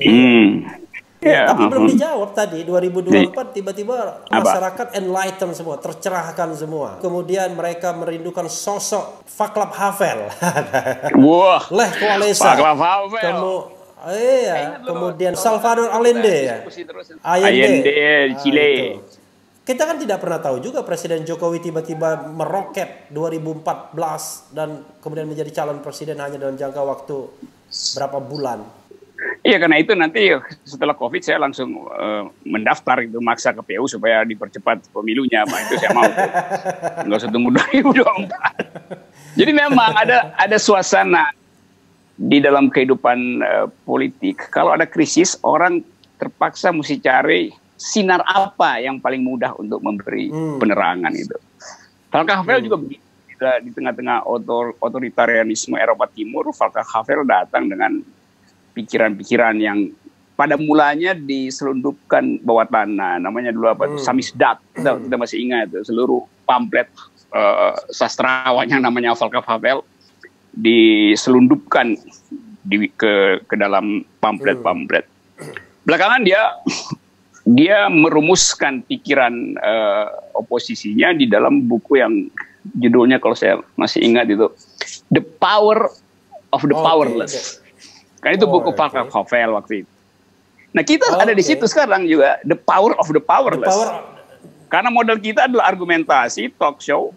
Hmm. 0.02 0.86
Ya, 1.18 1.50
tapi 1.50 1.66
belum 1.66 1.90
dijawab 1.90 2.30
tadi 2.38 2.62
2024 2.62 3.34
tiba-tiba 3.58 4.22
masyarakat 4.30 4.88
enlighten 5.02 5.50
semua, 5.58 5.82
tercerahkan 5.82 6.54
semua. 6.54 7.02
Kemudian 7.02 7.58
mereka 7.58 7.90
merindukan 7.98 8.46
sosok 8.46 9.26
Faklap 9.26 9.74
Havel. 9.74 10.30
Wah. 11.26 11.66
Leh 11.74 11.90
Koalesa. 11.98 12.54
Faklap 12.54 12.78
Havel. 12.78 13.18
Kamu 13.18 13.56
Iya, 14.08 14.86
kemudian 14.86 15.34
Salvador 15.34 15.90
Allende 15.90 16.38
ya. 16.46 16.62
Allende, 17.26 17.92
ah, 17.98 18.26
Chile. 18.38 18.70
Ah, 18.70 19.18
kita 19.68 19.84
kan 19.84 19.98
tidak 20.00 20.24
pernah 20.24 20.40
tahu 20.40 20.64
juga 20.64 20.86
Presiden 20.86 21.28
Jokowi 21.28 21.60
tiba-tiba 21.60 22.30
meroket 22.30 23.12
2014 23.12 24.56
dan 24.56 24.86
kemudian 25.04 25.28
menjadi 25.28 25.52
calon 25.52 25.84
presiden 25.84 26.24
hanya 26.24 26.40
dalam 26.40 26.56
jangka 26.56 26.80
waktu 26.88 27.28
berapa 28.00 28.24
bulan 28.24 28.64
Iya 29.48 29.64
karena 29.64 29.80
itu 29.80 29.96
nanti 29.96 30.28
setelah 30.68 30.92
COVID 30.92 31.24
saya 31.24 31.40
langsung 31.40 31.88
uh, 31.88 32.28
mendaftar 32.44 33.00
itu 33.08 33.24
maksa 33.24 33.56
ke 33.56 33.64
PU 33.64 33.88
supaya 33.88 34.28
dipercepat 34.28 34.92
pemilunya, 34.92 35.48
Pak. 35.48 35.60
Itu 35.72 35.74
saya 35.80 35.92
mau. 35.96 36.04
Enggak 37.08 37.24
usah 37.24 37.32
tunggu 37.32 37.56
2024. 37.56 39.40
Jadi 39.40 39.52
memang 39.56 39.96
ada 39.96 40.36
ada 40.36 40.58
suasana 40.60 41.32
di 42.20 42.44
dalam 42.44 42.68
kehidupan 42.68 43.40
uh, 43.40 43.68
politik. 43.88 44.52
Kalau 44.52 44.76
ada 44.76 44.84
krisis, 44.84 45.40
orang 45.48 45.80
terpaksa 46.20 46.76
mesti 46.76 47.00
cari 47.00 47.48
sinar 47.80 48.28
apa 48.28 48.84
yang 48.84 49.00
paling 49.00 49.24
mudah 49.24 49.56
untuk 49.56 49.80
memberi 49.80 50.28
hmm. 50.28 50.60
penerangan 50.60 51.14
itu. 51.16 51.40
Falka 52.12 52.44
Havel 52.44 52.60
hmm. 52.60 52.66
juga 52.68 52.78
begitu. 52.84 53.06
Di 53.38 53.70
tengah-tengah 53.70 54.26
otor, 54.28 54.76
otoritarianisme 54.82 55.78
Eropa 55.80 56.10
Timur, 56.12 56.52
Falka 56.52 56.84
Havel 56.84 57.24
datang 57.24 57.70
dengan 57.70 58.02
pikiran-pikiran 58.78 59.58
yang 59.58 59.90
pada 60.38 60.54
mulanya 60.54 61.18
diselundupkan 61.18 62.38
bawah 62.46 62.70
tanah. 62.70 63.18
Namanya 63.18 63.50
dulu 63.50 63.74
apa? 63.74 63.90
Hmm. 63.90 63.98
Samizdat. 63.98 64.62
Kita, 64.78 65.02
kita 65.02 65.16
masih 65.18 65.38
ingat 65.42 65.74
itu. 65.74 65.90
Seluruh 65.90 66.22
pamflet 66.46 66.86
uh, 67.34 67.74
sastrawan 67.90 68.70
yang 68.70 68.80
namanya 68.88 69.18
Falka 69.18 69.42
Havel 69.42 69.82
diselundupkan 70.54 71.98
di, 72.62 72.86
ke 72.94 73.42
ke 73.50 73.56
dalam 73.58 74.06
pamflet-pamflet. 74.22 75.10
Belakangan 75.90 76.22
dia 76.22 76.54
dia 77.48 77.88
merumuskan 77.90 78.86
pikiran 78.86 79.58
uh, 79.58 80.38
oposisinya 80.38 81.16
di 81.16 81.26
dalam 81.26 81.66
buku 81.66 81.98
yang 81.98 82.14
judulnya 82.76 83.24
kalau 83.24 83.34
saya 83.34 83.64
masih 83.80 84.04
ingat 84.04 84.28
itu 84.28 84.52
The 85.10 85.24
Power 85.24 85.88
of 86.52 86.62
the 86.68 86.76
oh, 86.76 86.84
Powerless. 86.84 87.34
Okay. 87.34 87.67
Kan 88.28 88.36
itu 88.36 88.44
oh, 88.44 88.60
buku 88.60 88.76
okay. 88.76 89.08
Havel 89.08 89.50
waktu 89.56 89.74
itu. 89.88 89.92
Nah 90.76 90.84
kita 90.84 91.16
oh, 91.16 91.24
ada 91.24 91.32
di 91.32 91.40
situ 91.40 91.64
sekarang 91.64 92.04
juga 92.04 92.44
The 92.44 92.60
Power 92.60 93.00
of 93.00 93.08
the 93.08 93.24
Powerless. 93.24 93.72
The 93.72 93.88
power... 93.88 93.88
Karena 94.68 94.92
model 94.92 95.16
kita 95.16 95.48
adalah 95.48 95.72
argumentasi, 95.72 96.52
talk 96.60 96.84
show, 96.84 97.16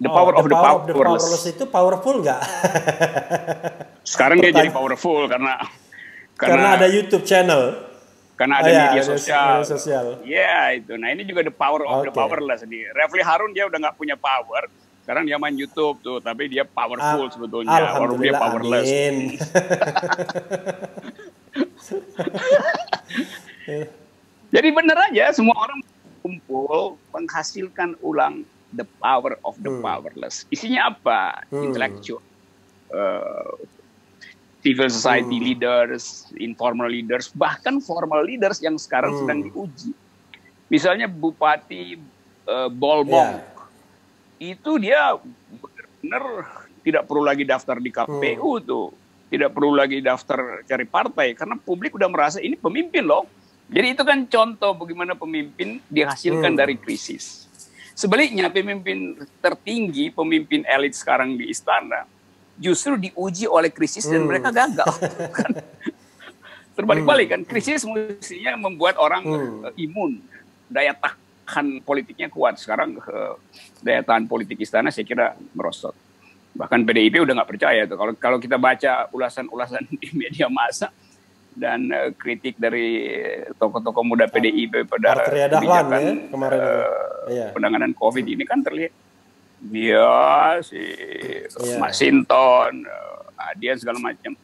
The 0.00 0.08
oh, 0.08 0.16
Power, 0.16 0.32
the 0.32 0.40
of, 0.40 0.44
the 0.48 0.56
power 0.56 0.78
of 0.80 0.84
the 0.88 0.96
Powerless. 0.96 1.44
itu 1.44 1.64
powerful 1.68 2.24
nggak? 2.24 2.40
sekarang 4.16 4.40
dia 4.40 4.56
jadi 4.56 4.72
powerful 4.72 5.28
karena 5.28 5.60
karena, 6.34 6.48
karena 6.48 6.68
ada 6.80 6.86
YouTube 6.88 7.28
channel 7.28 7.92
karena 8.40 8.58
ada 8.58 8.66
oh, 8.66 8.72
ya, 8.72 8.82
media 8.88 9.02
sosial. 9.04 9.46
Media 9.60 9.68
sosial. 9.68 10.06
Ya 10.24 10.74
itu. 10.74 10.96
Nah 10.96 11.12
ini 11.12 11.28
juga 11.28 11.44
the 11.44 11.52
power 11.52 11.84
of 11.84 12.02
okay. 12.02 12.08
the 12.08 12.12
powerless. 12.16 12.64
Di 12.64 12.88
Refli 12.96 13.20
Harun 13.20 13.52
dia 13.52 13.68
udah 13.68 13.78
nggak 13.78 13.94
punya 14.00 14.16
power. 14.16 14.66
Sekarang 15.02 15.26
dia 15.26 15.34
main 15.38 15.58
YouTube 15.58 15.98
tuh, 15.98 16.22
tapi 16.22 16.46
dia 16.46 16.62
powerful 16.62 17.26
Al 17.26 17.32
sebetulnya. 17.34 17.98
Walaupun 17.98 18.22
dia 18.22 18.38
powerless. 18.38 18.86
Jadi 24.54 24.68
bener 24.70 24.94
aja 25.10 25.34
semua 25.34 25.58
orang 25.58 25.82
kumpul 26.22 26.94
menghasilkan 27.10 27.98
ulang 27.98 28.46
the 28.72 28.86
power 29.02 29.36
of 29.42 29.58
the 29.60 29.70
hmm. 29.74 29.82
powerless. 29.82 30.46
Isinya 30.54 30.94
apa? 30.94 31.42
Hmm. 31.50 31.66
Intellectual. 31.66 32.22
Uh, 32.92 33.56
civil 34.62 34.86
society 34.86 35.42
hmm. 35.42 35.46
leaders, 35.50 36.30
informal 36.38 36.86
leaders, 36.86 37.34
bahkan 37.34 37.82
formal 37.82 38.22
leaders 38.22 38.62
yang 38.62 38.78
sekarang 38.78 39.10
hmm. 39.12 39.20
sedang 39.26 39.38
diuji. 39.50 39.90
Misalnya 40.70 41.10
Bupati 41.10 41.98
uh, 42.46 42.70
Bolmong, 42.70 43.42
yeah. 43.42 43.51
Itu 44.42 44.70
dia 44.82 45.14
benar-benar 45.62 46.24
tidak 46.82 47.02
perlu 47.06 47.22
lagi 47.22 47.46
daftar 47.46 47.78
di 47.78 47.90
KPU 47.94 48.58
hmm. 48.58 48.66
tuh, 48.66 48.86
tidak 49.30 49.54
perlu 49.54 49.72
lagi 49.78 50.02
daftar 50.02 50.66
cari 50.66 50.86
partai 50.86 51.38
karena 51.38 51.54
publik 51.54 51.94
udah 51.94 52.10
merasa 52.10 52.42
ini 52.42 52.58
pemimpin 52.58 53.06
loh. 53.06 53.30
Jadi 53.72 53.86
itu 53.94 54.02
kan 54.02 54.26
contoh 54.26 54.74
bagaimana 54.76 55.14
pemimpin 55.14 55.78
dihasilkan 55.86 56.52
hmm. 56.52 56.60
dari 56.60 56.74
krisis. 56.76 57.46
Sebaliknya 57.94 58.50
pemimpin 58.50 59.14
tertinggi, 59.38 60.10
pemimpin 60.10 60.66
elit 60.66 60.98
sekarang 60.98 61.38
di 61.38 61.48
istana, 61.48 62.04
justru 62.58 62.98
diuji 62.98 63.46
oleh 63.46 63.70
krisis 63.70 64.04
dan 64.10 64.26
hmm. 64.26 64.28
mereka 64.28 64.48
gagal. 64.50 64.90
Kan? 65.38 65.52
Terbalik-balik 66.72 67.36
kan, 67.36 67.40
krisis 67.44 67.84
mestinya 67.84 68.56
membuat 68.56 68.96
orang 68.96 69.20
hmm. 69.28 69.76
Eh, 69.76 69.84
imun, 69.84 70.24
daya 70.72 70.96
tahan 71.46 71.82
politiknya 71.82 72.30
kuat. 72.30 72.58
Sekarang 72.58 72.96
uh, 72.98 73.34
daya 73.82 74.02
tahan 74.06 74.30
politik 74.30 74.62
istana 74.62 74.88
saya 74.88 75.06
kira 75.06 75.34
merosot. 75.52 75.94
Bahkan 76.52 76.84
PDIP 76.84 77.24
udah 77.24 77.34
nggak 77.42 77.50
percaya 77.50 77.82
tuh. 77.88 77.96
Kalau 77.96 78.12
kalau 78.16 78.38
kita 78.38 78.56
baca 78.56 79.08
ulasan-ulasan 79.10 79.84
di 80.02 80.08
media 80.14 80.46
massa 80.46 80.88
dan 81.52 81.92
uh, 81.92 82.10
kritik 82.16 82.56
dari 82.56 83.04
tokoh-tokoh 83.60 84.04
muda 84.06 84.24
PDIP 84.30 84.88
pada 84.88 85.28
kebijakan 85.28 86.00
ya, 86.00 86.14
kemarin 86.32 86.60
uh, 86.64 87.28
iya. 87.28 87.46
penanganan 87.52 87.92
COVID 87.92 88.24
ini 88.24 88.44
kan 88.48 88.64
terlihat 88.64 88.92
dia 89.62 90.58
si 90.66 90.80
yeah. 91.62 91.78
Masinton, 91.78 92.82
uh, 92.82 93.52
Adian 93.52 93.78
segala 93.78 94.02
macam. 94.02 94.34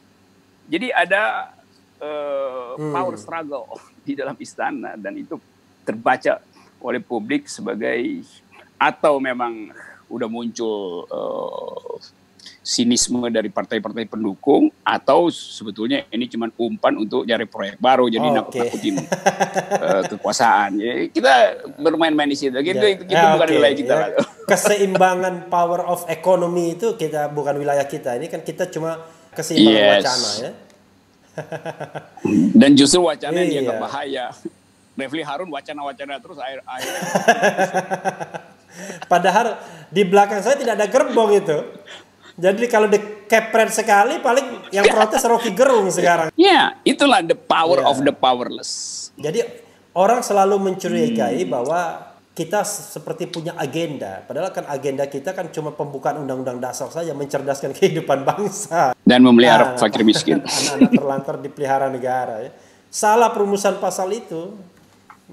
Jadi 0.69 0.93
ada 0.93 1.51
uh, 1.99 2.79
hmm. 2.79 2.93
power 2.93 3.15
struggle 3.19 3.67
di 4.07 4.15
dalam 4.15 4.37
istana 4.39 4.95
dan 4.95 5.17
itu 5.19 5.35
terbaca 5.83 6.39
oleh 6.79 7.01
publik 7.03 7.47
sebagai 7.51 8.23
atau 8.79 9.19
memang 9.19 9.71
udah 10.09 10.27
muncul 10.31 11.05
uh, 11.11 11.99
sinisme 12.59 13.23
dari 13.33 13.49
partai-partai 13.49 14.05
pendukung 14.05 14.69
atau 14.85 15.31
sebetulnya 15.31 16.05
ini 16.13 16.29
cuma 16.29 16.51
umpan 16.59 16.93
untuk 17.01 17.25
cari 17.25 17.47
proyek 17.49 17.81
baru 17.81 18.05
jadi 18.11 18.27
oh, 18.29 18.33
nakut-nakutin 18.35 18.95
okay. 18.99 19.79
uh, 19.79 20.03
kekuasaan. 20.05 20.77
Ya, 20.77 20.93
kita 21.09 21.33
bermain-main 21.81 22.29
di 22.29 22.37
situ. 22.37 22.53
Gitu, 22.53 22.77
ya. 22.77 22.93
itu, 22.93 23.09
itu 23.09 23.15
ya, 23.15 23.33
bukan 23.33 23.47
okay. 23.47 23.55
wilayah 23.57 23.77
kita. 23.77 23.93
Ya. 23.95 24.07
Keseimbangan 24.45 25.33
power 25.49 25.81
of 25.87 26.05
economy 26.09 26.77
itu 26.77 26.93
kita 26.93 27.31
bukan 27.33 27.57
wilayah 27.57 27.85
kita. 27.89 28.17
Ini 28.21 28.27
kan 28.29 28.41
kita 28.45 28.69
cuma 28.69 29.01
keseimbangan 29.33 29.81
yes. 29.81 30.03
wacana 30.03 30.29
ya. 30.37 30.51
Dan 32.53 32.71
justru 32.75 32.99
wacana 33.01 33.37
yang 33.39 33.49
dianggap 33.49 33.77
iya. 33.77 33.83
bahaya. 33.83 34.25
Refli 34.99 35.23
Harun 35.23 35.47
wacana-wacana 35.47 36.19
terus 36.19 36.37
air 36.43 36.59
air. 36.67 36.93
Padahal 39.11 39.57
di 39.89 40.03
belakang 40.05 40.43
saya 40.43 40.59
tidak 40.59 40.75
ada 40.77 40.87
gerbong 40.91 41.31
itu. 41.39 41.57
Jadi 42.39 42.71
kalau 42.71 42.87
di 42.87 42.99
kepret 43.27 43.71
sekali 43.71 44.23
paling 44.23 44.71
yang 44.71 44.87
protes 44.87 45.27
Rocky 45.27 45.51
Gerung 45.51 45.91
sekarang. 45.91 46.31
Ya, 46.39 46.47
yeah, 46.47 46.65
itulah 46.87 47.19
the 47.19 47.35
power 47.35 47.83
yeah. 47.83 47.91
of 47.91 47.99
the 47.99 48.15
powerless. 48.15 48.71
Jadi 49.19 49.43
orang 49.91 50.23
selalu 50.23 50.55
mencurigai 50.55 51.43
hmm. 51.43 51.51
bahwa 51.51 52.09
kita 52.39 52.63
seperti 52.63 53.27
punya 53.27 53.51
agenda. 53.59 54.23
Padahal 54.23 54.55
kan 54.55 54.63
agenda 54.71 55.03
kita 55.11 55.35
kan 55.35 55.51
cuma 55.51 55.75
pembukaan 55.75 56.23
undang-undang 56.23 56.63
dasar 56.63 56.87
saja 56.87 57.11
mencerdaskan 57.11 57.73
kehidupan 57.77 58.23
bangsa 58.23 58.95
dan 59.03 59.19
memelihara 59.19 59.75
nah, 59.75 59.79
fakir 59.81 60.07
miskin. 60.07 60.39
Anak-anak 60.47 60.91
terlantar 60.95 61.35
dipelihara 61.43 61.91
negara 61.91 62.47
ya. 62.47 62.51
Salah 62.87 63.35
perumusan 63.35 63.83
pasal 63.83 64.15
itu 64.15 64.55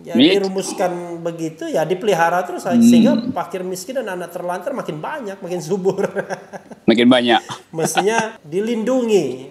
ya 0.04 0.12
dirumuskan 0.12 1.22
begitu 1.24 1.64
ya 1.70 1.86
dipelihara 1.88 2.44
terus 2.44 2.68
hmm. 2.68 2.82
sehingga 2.84 3.12
fakir 3.32 3.64
miskin 3.64 4.02
dan 4.02 4.12
anak 4.12 4.34
terlantar 4.34 4.76
makin 4.76 5.00
banyak 5.00 5.38
makin 5.40 5.60
subur. 5.62 6.04
Makin 6.86 7.10
banyak. 7.10 7.42
Mestinya 7.74 8.38
dilindungi 8.46 9.50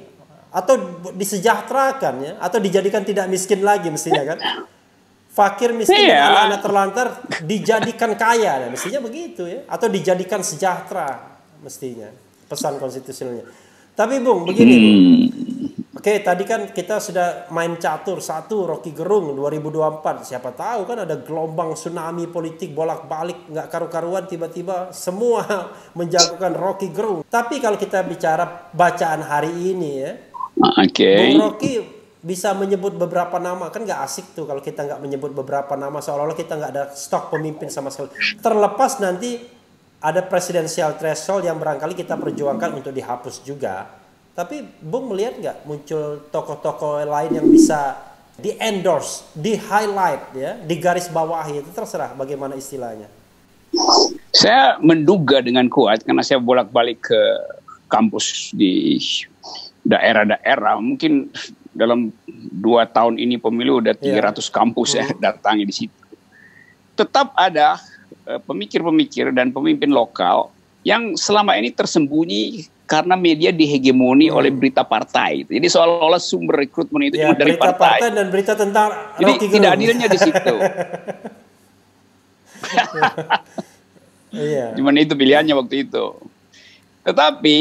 atau 0.56 1.04
disejahterakan 1.12 2.14
ya 2.24 2.34
atau 2.40 2.64
dijadikan 2.64 3.04
tidak 3.04 3.28
miskin 3.28 3.60
lagi 3.60 3.92
mestinya 3.92 4.24
kan? 4.24 4.40
Fakir 5.36 5.76
miskin 5.76 6.00
yeah. 6.00 6.24
dan 6.24 6.32
anak-anak 6.32 6.60
terlantar 6.64 7.08
dijadikan 7.44 8.16
kaya 8.16 8.64
ya 8.64 8.68
mestinya 8.72 9.04
begitu 9.04 9.44
ya. 9.44 9.68
Atau 9.68 9.92
dijadikan 9.92 10.40
sejahtera 10.40 11.36
mestinya 11.60 12.08
pesan 12.48 12.80
konstitusionalnya. 12.80 13.44
Tapi 14.00 14.24
bung 14.24 14.48
begini 14.48 14.76
hmm. 14.80 14.84
bung 14.84 15.06
Oke, 16.06 16.22
tadi 16.22 16.46
kan 16.46 16.70
kita 16.70 17.02
sudah 17.02 17.50
main 17.50 17.82
catur 17.82 18.22
satu 18.22 18.70
Rocky 18.70 18.94
Gerung 18.94 19.34
2024. 19.34 20.22
Siapa 20.22 20.54
tahu 20.54 20.86
kan 20.86 21.02
ada 21.02 21.18
gelombang 21.18 21.74
tsunami 21.74 22.30
politik 22.30 22.78
bolak-balik 22.78 23.50
nggak 23.50 23.66
karu-karuan 23.74 24.30
tiba-tiba 24.30 24.94
semua 24.94 25.42
menjagokan 25.98 26.54
Rocky 26.54 26.94
Gerung. 26.94 27.26
Tapi 27.26 27.58
kalau 27.58 27.82
kita 27.82 28.06
bicara 28.06 28.70
bacaan 28.70 29.26
hari 29.26 29.74
ini 29.74 29.90
ya, 30.06 30.14
oke. 30.62 30.94
Okay. 30.94 31.18
Bung 31.34 31.42
Rocky 31.42 31.74
bisa 32.22 32.54
menyebut 32.54 32.94
beberapa 32.94 33.42
nama 33.42 33.74
kan 33.74 33.82
nggak 33.82 34.06
asik 34.06 34.38
tuh 34.38 34.46
kalau 34.46 34.62
kita 34.62 34.86
nggak 34.86 35.02
menyebut 35.02 35.34
beberapa 35.34 35.74
nama 35.74 36.06
seolah-olah 36.06 36.38
kita 36.38 36.54
nggak 36.54 36.70
ada 36.70 36.84
stok 36.94 37.34
pemimpin 37.34 37.74
sama 37.74 37.90
sekali. 37.90 38.14
Terlepas 38.38 39.02
nanti 39.02 39.42
ada 40.06 40.22
presidensial 40.22 41.02
threshold 41.02 41.50
yang 41.50 41.58
barangkali 41.58 41.98
kita 41.98 42.14
perjuangkan 42.14 42.78
untuk 42.78 42.94
dihapus 42.94 43.42
juga 43.42 44.05
tapi 44.36 44.68
Bung 44.84 45.16
melihat 45.16 45.40
nggak 45.40 45.58
muncul 45.64 46.28
tokoh-tokoh 46.28 47.08
lain 47.08 47.32
yang 47.40 47.48
bisa 47.48 47.96
di 48.36 48.52
endorse, 48.60 49.24
di 49.32 49.56
highlight 49.56 50.24
ya, 50.36 50.60
di 50.60 50.76
garis 50.76 51.08
bawah 51.08 51.48
itu 51.48 51.72
terserah 51.72 52.12
bagaimana 52.20 52.60
istilahnya. 52.60 53.08
Saya 54.36 54.76
menduga 54.84 55.40
dengan 55.40 55.72
kuat 55.72 56.04
karena 56.04 56.20
saya 56.20 56.44
bolak-balik 56.44 57.08
ke 57.08 57.22
kampus 57.88 58.52
di 58.52 59.00
daerah-daerah, 59.88 60.84
mungkin 60.84 61.32
dalam 61.72 62.12
dua 62.52 62.88
tahun 62.92 63.16
ini 63.16 63.40
pemilu 63.40 63.80
udah 63.80 63.96
300 63.96 64.04
yeah. 64.04 64.52
kampus 64.52 64.90
ya 65.00 65.06
datangi 65.24 65.64
di 65.64 65.76
situ. 65.76 66.04
Tetap 67.00 67.32
ada 67.40 67.80
uh, 68.28 68.40
pemikir-pemikir 68.44 69.32
dan 69.32 69.56
pemimpin 69.56 69.96
lokal 69.96 70.52
yang 70.84 71.16
selama 71.16 71.56
ini 71.56 71.72
tersembunyi 71.72 72.68
karena 72.86 73.18
media 73.18 73.50
dihegemoni 73.50 74.30
hmm. 74.30 74.38
oleh 74.38 74.52
berita 74.54 74.86
partai. 74.86 75.46
Jadi 75.50 75.66
seolah-olah 75.66 76.22
sumber 76.22 76.66
rekrutmen 76.66 77.10
itu 77.10 77.18
ya, 77.18 77.30
cuma 77.30 77.36
dari 77.38 77.58
berita 77.58 77.74
partai. 77.74 78.00
partai 78.00 78.10
dan 78.14 78.28
berita 78.30 78.54
tentang 78.54 78.90
Jadi 79.18 79.32
tidak 79.50 79.72
adilnya 79.74 80.08
di 80.08 80.20
situ. 80.22 80.56
iya. 84.46 84.66
Cuman 84.78 84.96
itu 85.02 85.14
pilihannya 85.18 85.54
waktu 85.58 85.90
itu. 85.90 86.06
Tetapi 87.06 87.58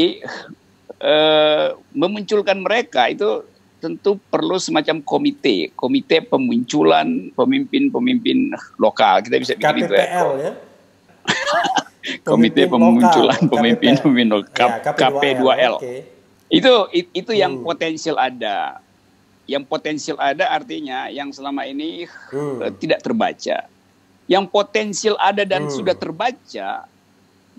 eh, 1.01 1.67
memunculkan 1.93 2.61
mereka 2.61 3.09
itu 3.09 3.45
tentu 3.81 4.17
perlu 4.29 4.57
semacam 4.57 5.01
komite, 5.05 5.69
komite 5.77 6.21
pemunculan 6.25 7.33
pemimpin-pemimpin 7.33 8.53
lokal. 8.81 9.21
Kita 9.25 9.35
bisa 9.37 9.53
bikin 9.57 9.89
KPPL, 9.89 9.89
itu 9.89 9.93
ya. 9.93 10.05
ya? 10.41 10.53
Komite 12.21 12.69
Pemunculan 12.69 13.41
Pemimpin-Pemimpin 13.49 14.27
ya, 14.53 14.69
KP2L. 14.93 15.75
Okay. 15.81 15.99
Itu 16.49 16.89
itu 16.93 17.31
yang 17.33 17.61
hmm. 17.61 17.65
potensial 17.65 18.17
ada. 18.21 18.79
Yang 19.45 19.63
potensial 19.69 20.17
ada 20.17 20.49
artinya 20.49 21.09
yang 21.09 21.29
selama 21.33 21.65
ini 21.65 22.05
hmm. 22.05 22.57
uh, 22.61 22.71
tidak 22.77 23.01
terbaca. 23.01 23.65
Yang 24.25 24.45
potensial 24.49 25.15
ada 25.21 25.45
dan 25.45 25.69
hmm. 25.69 25.73
sudah 25.73 25.95
terbaca 25.97 26.89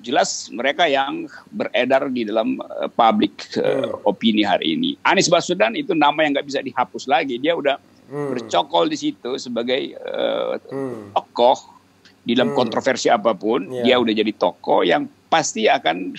jelas 0.05 0.53
mereka 0.53 0.85
yang 0.85 1.25
beredar 1.49 2.13
di 2.13 2.29
dalam 2.29 2.61
uh, 2.61 2.91
public 2.91 3.49
uh, 3.59 3.97
hmm. 3.97 4.09
opini 4.09 4.43
hari 4.47 4.79
ini. 4.79 4.95
Anies 5.03 5.31
Baswedan 5.31 5.75
itu 5.75 5.95
nama 5.95 6.23
yang 6.23 6.39
nggak 6.39 6.47
bisa 6.47 6.63
dihapus 6.63 7.11
lagi. 7.11 7.39
Dia 7.39 7.59
udah 7.59 7.79
hmm. 8.11 8.29
bercokol 8.35 8.87
di 8.87 8.99
situ 8.99 9.39
sebagai 9.39 9.95
uh, 10.03 10.59
hmm. 10.71 11.17
tokoh 11.17 11.76
di 12.27 12.35
dalam 12.35 12.51
hmm. 12.53 12.59
kontroversi 12.59 13.07
apa 13.07 13.39
pun 13.39 13.71
yeah. 13.71 13.87
dia 13.87 13.97
udah 14.03 14.15
jadi 14.19 14.33
tokoh 14.35 14.83
yang 14.83 15.07
pasti 15.31 15.71
akan 15.71 16.19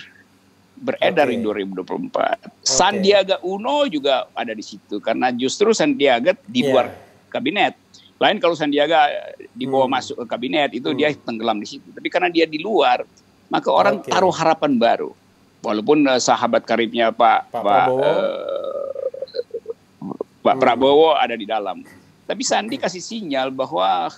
beredar 0.80 1.28
okay. 1.28 1.36
di 1.36 1.44
2024. 1.44 1.84
Okay. 1.84 2.64
Sandiaga 2.64 3.36
Uno 3.44 3.84
juga 3.92 4.24
ada 4.32 4.56
di 4.56 4.64
situ 4.64 5.04
karena 5.04 5.28
justru 5.36 5.76
Sandiaga 5.76 6.32
di 6.48 6.64
yeah. 6.64 6.72
luar 6.72 6.86
kabinet. 7.28 7.76
Lain 8.18 8.40
kalau 8.40 8.56
Sandiaga 8.56 9.12
dibawa 9.52 9.84
hmm. 9.84 9.94
masuk 10.00 10.16
ke 10.22 10.24
kabinet 10.24 10.72
itu 10.72 10.88
hmm. 10.88 10.96
dia 10.96 11.12
tenggelam 11.12 11.60
di 11.60 11.68
situ. 11.68 11.92
Tapi 11.92 12.08
karena 12.08 12.32
dia 12.32 12.48
di 12.48 12.56
luar, 12.56 13.04
maka 13.52 13.68
orang 13.68 14.00
okay. 14.00 14.08
taruh 14.08 14.32
harapan 14.32 14.80
baru. 14.80 15.12
Walaupun 15.60 16.06
uh, 16.06 16.22
sahabat 16.22 16.62
karibnya 16.64 17.10
Pak 17.10 17.50
Pak, 17.50 17.60
Pak 17.60 17.62
Prabowo, 17.66 18.00
uh, 18.00 18.14
Pak 20.40 20.54
hmm. 20.56 20.62
Prabowo 20.62 21.08
ada 21.18 21.34
di 21.36 21.44
dalam. 21.44 21.82
Tapi 22.28 22.42
Sandi 22.44 22.76
kasih 22.78 23.02
sinyal 23.02 23.50
bahwa 23.50 24.12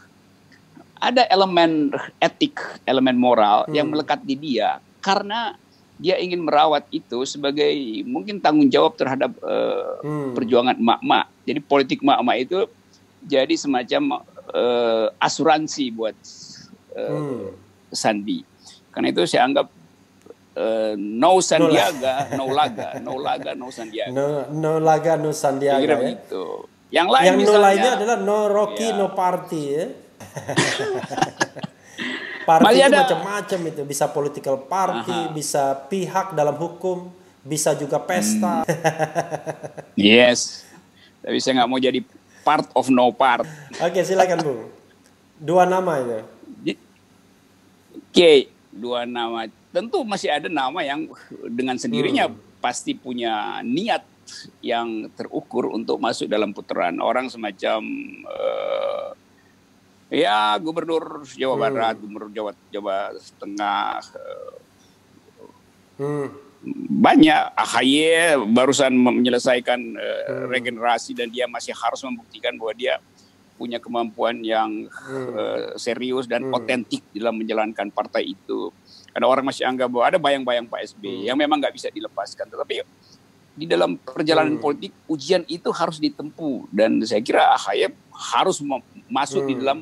ada 1.00 1.24
elemen 1.32 1.90
etik, 2.20 2.60
elemen 2.84 3.16
moral 3.16 3.64
hmm. 3.66 3.72
yang 3.74 3.88
melekat 3.88 4.20
di 4.22 4.36
dia 4.36 4.78
karena 5.00 5.56
dia 6.00 6.16
ingin 6.16 6.40
merawat 6.40 6.88
itu 6.88 7.28
sebagai 7.28 7.72
mungkin 8.08 8.40
tanggung 8.40 8.72
jawab 8.72 8.96
terhadap 8.96 9.36
uh, 9.44 10.00
hmm. 10.00 10.32
perjuangan 10.32 10.76
emak-emak. 10.80 11.28
Jadi 11.44 11.60
politik 11.60 11.98
emak-emak 12.00 12.36
itu 12.40 12.58
jadi 13.20 13.52
semacam 13.52 14.24
uh, 14.48 15.12
asuransi 15.20 15.92
buat 15.92 16.16
uh, 16.96 17.12
hmm. 17.12 17.46
Sandi. 17.92 18.40
Karena 18.90 19.12
itu 19.12 19.28
saya 19.28 19.44
anggap 19.44 19.68
uh, 20.56 20.96
no 20.96 21.44
Sandiaga, 21.44 22.32
no, 22.32 22.48
laga, 22.48 22.96
no 23.04 23.20
laga, 23.20 23.52
no 23.52 23.68
Sandiaga. 23.68 24.08
No, 24.08 24.48
no 24.48 24.72
laga, 24.80 25.20
no 25.20 25.36
Sandiaga. 25.36 25.84
Kira 25.84 25.96
ya? 26.00 26.16
Yang 26.90 27.08
lain 27.12 27.26
yang 27.28 27.36
misalnya, 27.38 27.60
no 27.60 27.66
lainnya 27.68 27.90
adalah 27.94 28.16
no 28.24 28.38
Rocky, 28.48 28.88
ya. 28.88 28.98
no 28.98 29.06
Party 29.12 29.62
ya. 29.68 29.84
party 32.48 32.80
itu 32.80 32.90
macam-macam 32.90 33.60
itu 33.70 33.82
bisa 33.86 34.04
political 34.10 34.56
party, 34.66 35.12
Aha. 35.12 35.32
bisa 35.32 35.62
pihak 35.86 36.34
dalam 36.34 36.56
hukum, 36.56 37.12
bisa 37.44 37.76
juga 37.76 38.00
pesta. 38.02 38.64
Hmm. 38.64 39.96
yes, 39.96 40.64
tapi 41.20 41.38
saya 41.38 41.62
nggak 41.62 41.70
mau 41.70 41.80
jadi 41.80 42.00
part 42.42 42.66
of 42.74 42.88
no 42.88 43.12
part. 43.12 43.46
Oke, 43.80 44.02
silakan 44.02 44.38
bu. 44.42 44.54
Dua 45.40 45.64
nama 45.64 46.00
itu. 46.00 46.20
Oke, 48.10 48.50
dua 48.74 49.06
nama. 49.06 49.46
Tentu 49.70 50.02
masih 50.02 50.34
ada 50.34 50.50
nama 50.50 50.82
yang 50.82 51.06
dengan 51.46 51.78
sendirinya 51.78 52.26
hmm. 52.26 52.58
pasti 52.58 52.98
punya 52.98 53.62
niat 53.62 54.02
yang 54.62 55.10
terukur 55.14 55.70
untuk 55.70 55.98
masuk 55.98 56.30
dalam 56.30 56.54
putaran 56.54 56.98
orang 57.02 57.26
semacam 57.26 57.82
uh, 58.26 59.14
Ya, 60.10 60.58
Gubernur 60.58 61.22
Jawa 61.38 61.54
hmm. 61.54 61.62
Barat, 61.62 61.94
Gubernur 62.02 62.30
Jawa 62.34 62.50
Jawa 62.74 63.14
Tengah. 63.38 64.02
Hmm. 66.02 66.26
Banyak 67.00 67.56
AHY 67.56 68.36
barusan 68.52 68.92
menyelesaikan 68.92 69.80
uh, 69.96 70.44
regenerasi 70.50 71.16
dan 71.16 71.30
dia 71.32 71.46
masih 71.46 71.72
harus 71.72 72.02
membuktikan 72.04 72.52
bahwa 72.58 72.74
dia 72.76 72.98
punya 73.54 73.78
kemampuan 73.78 74.42
yang 74.42 74.90
hmm. 74.90 75.28
uh, 75.30 75.64
serius 75.78 76.26
dan 76.26 76.50
hmm. 76.50 76.58
otentik 76.58 77.06
dalam 77.14 77.38
menjalankan 77.38 77.88
partai 77.94 78.34
itu. 78.34 78.74
Karena 79.14 79.30
orang 79.30 79.46
masih 79.46 79.62
anggap 79.62 79.88
bahwa 79.88 80.04
ada 80.10 80.18
bayang-bayang 80.18 80.66
Pak 80.66 80.90
SB 80.90 81.06
hmm. 81.06 81.24
yang 81.30 81.38
memang 81.38 81.62
nggak 81.62 81.78
bisa 81.78 81.86
dilepaskan. 81.88 82.50
Tetapi 82.50 82.82
di 83.54 83.66
dalam 83.70 83.94
perjalanan 83.94 84.58
hmm. 84.58 84.64
politik 84.64 84.92
ujian 85.06 85.46
itu 85.46 85.70
harus 85.70 86.02
ditempuh 86.02 86.66
dan 86.74 86.98
saya 87.06 87.22
kira 87.22 87.46
AHY 87.54 87.94
harus 88.10 88.58
masuk 89.06 89.46
hmm. 89.46 89.48
di 89.48 89.54
dalam 89.54 89.78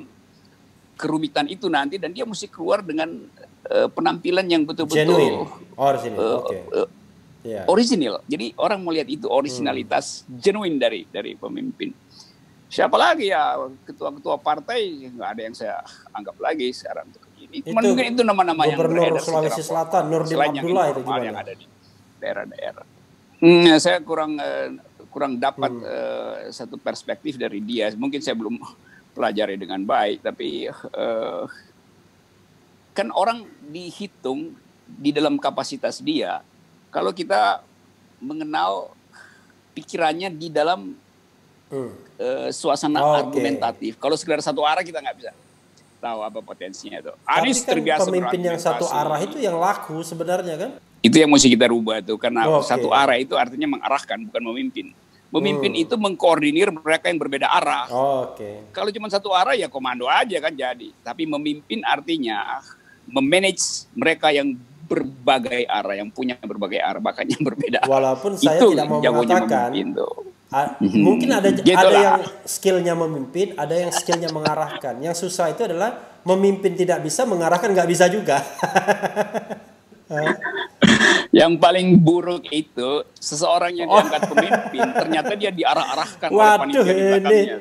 kerumitan 0.99 1.47
itu 1.47 1.71
nanti 1.71 1.97
dan 1.97 2.11
dia 2.11 2.27
mesti 2.27 2.51
keluar 2.51 2.83
dengan 2.83 3.07
uh, 3.71 3.89
penampilan 3.95 4.45
yang 4.51 4.67
betul-betul 4.67 5.47
original. 5.79 6.19
Uh, 6.19 6.39
okay. 6.43 6.59
uh, 6.75 6.89
yeah. 7.47 7.65
original. 7.71 8.19
Jadi 8.27 8.53
orang 8.59 8.83
melihat 8.83 9.07
itu 9.07 9.31
originalitas 9.31 10.27
hmm. 10.27 10.43
genuine 10.43 10.77
dari 10.77 11.07
dari 11.07 11.39
pemimpin. 11.39 11.95
Siapa 12.69 13.01
lagi 13.01 13.33
ya 13.33 13.57
ketua-ketua 13.87 14.37
partai 14.43 15.09
nggak 15.09 15.29
ada 15.33 15.43
yang 15.47 15.55
saya 15.57 15.81
anggap 16.13 16.37
lagi 16.37 16.69
sekarang 16.75 17.09
untuk 17.09 17.25
ini. 17.41 17.65
Cuma 17.65 17.81
mungkin 17.81 18.05
itu 18.13 18.23
nama-nama 18.27 18.69
yang 18.69 18.77
Gubernur 18.77 19.23
Sulawesi 19.23 19.63
Selatan 19.65 20.13
Nurdin 20.13 20.37
Abdullah 20.37 20.87
itu 20.93 21.01
gimana? 21.01 21.25
Yang 21.25 21.39
ada 21.41 21.53
di 21.55 21.67
daerah-daerah. 22.19 22.87
Hmm, 23.39 23.63
ya, 23.71 23.77
saya 23.79 24.03
kurang 24.03 24.37
uh, 24.37 24.69
kurang 25.09 25.39
dapat 25.41 25.73
hmm. 25.73 25.87
uh, 25.87 26.37
satu 26.53 26.77
perspektif 26.77 27.41
dari 27.41 27.63
dia. 27.65 27.89
Mungkin 27.95 28.21
saya 28.21 28.37
belum 28.37 28.61
pelajari 29.19 29.59
dengan 29.59 29.83
baik 29.83 30.23
tapi 30.23 30.71
uh, 30.71 31.51
kan 32.95 33.11
orang 33.11 33.43
dihitung 33.67 34.55
di 34.87 35.11
dalam 35.11 35.37
kapasitas 35.37 35.99
dia. 35.99 36.41
Kalau 36.95 37.11
kita 37.11 37.61
mengenal 38.23 38.95
pikirannya 39.75 40.31
di 40.35 40.49
dalam 40.51 40.95
hmm. 41.71 41.93
uh, 42.19 42.49
suasana 42.51 42.99
oh, 43.03 43.15
argumentatif. 43.19 43.99
Kalau 43.99 44.15
sekedar 44.15 44.43
satu 44.43 44.63
arah 44.63 44.83
kita 44.87 45.03
nggak 45.03 45.17
bisa 45.19 45.31
tahu 45.99 46.23
apa 46.23 46.39
potensinya 46.43 47.03
itu. 47.03 47.13
Anies 47.27 47.63
kan 47.63 47.75
terbiasa 47.75 48.07
pemimpin 48.11 48.41
yang 48.43 48.59
satu 48.59 48.87
arah 48.87 49.19
itu 49.19 49.39
yang 49.39 49.59
laku 49.59 50.03
sebenarnya 50.03 50.55
kan? 50.59 50.71
Itu 51.03 51.19
yang 51.19 51.31
mesti 51.31 51.51
kita 51.51 51.71
rubah 51.71 52.03
tuh 52.03 52.19
karena 52.19 52.51
oh, 52.51 52.63
okay. 52.63 52.75
satu 52.75 52.91
arah 52.91 53.19
itu 53.19 53.39
artinya 53.39 53.79
mengarahkan 53.79 54.19
bukan 54.27 54.43
memimpin 54.43 54.87
Memimpin 55.29 55.77
hmm. 55.77 55.85
itu 55.85 55.95
mengkoordinir 56.01 56.73
mereka 56.73 57.13
yang 57.13 57.21
berbeda 57.21 57.53
arah. 57.53 57.85
Oh, 57.93 58.33
Oke. 58.33 58.41
Okay. 58.41 58.55
Kalau 58.73 58.89
cuma 58.89 59.13
satu 59.13 59.37
arah 59.37 59.53
ya 59.53 59.69
komando 59.69 60.09
aja 60.09 60.41
kan 60.41 60.57
jadi. 60.57 60.89
Tapi 61.05 61.29
memimpin 61.29 61.85
artinya 61.85 62.65
memanage 63.05 63.89
mereka 63.93 64.33
yang 64.33 64.57
berbagai 64.89 65.69
arah, 65.69 66.01
yang 66.01 66.09
punya 66.09 66.41
berbagai 66.41 66.81
arah, 66.81 67.01
bahkan 67.01 67.29
yang 67.29 67.45
berbeda. 67.49 67.85
Walaupun 67.85 68.41
saya 68.41 68.57
itu 68.57 68.73
tidak 68.73 68.89
mau 68.89 69.05
mengatakan, 69.05 69.71
A, 70.49 70.81
mhm. 70.81 71.05
mungkin 71.05 71.29
ada 71.29 71.53
gitu 71.53 71.77
ada 71.77 71.93
yang 71.93 72.25
skillnya 72.49 72.97
memimpin, 72.97 73.53
ada 73.53 73.77
yang 73.77 73.93
skillnya 73.93 74.33
mengarahkan. 74.33 74.97
Yang 74.97 75.29
susah 75.29 75.53
itu 75.53 75.69
adalah 75.69 76.01
memimpin 76.25 76.73
tidak 76.73 77.05
bisa, 77.05 77.29
mengarahkan 77.29 77.69
nggak 77.69 77.85
bisa 77.85 78.09
juga. 78.09 78.41
yang 81.39 81.55
paling 81.57 81.95
buruk 82.03 82.51
itu 82.51 83.07
seseorang 83.15 83.73
yang 83.79 83.87
oh. 83.87 84.03
diangkat 84.03 84.23
pemimpin 84.27 84.87
ternyata 84.91 85.33
dia 85.39 85.51
diarah-arahkan 85.55 86.29
Waduh, 86.35 86.43
oleh 86.43 86.59
panitia 86.59 86.83
di 86.83 87.03
belakangnya. 87.07 87.57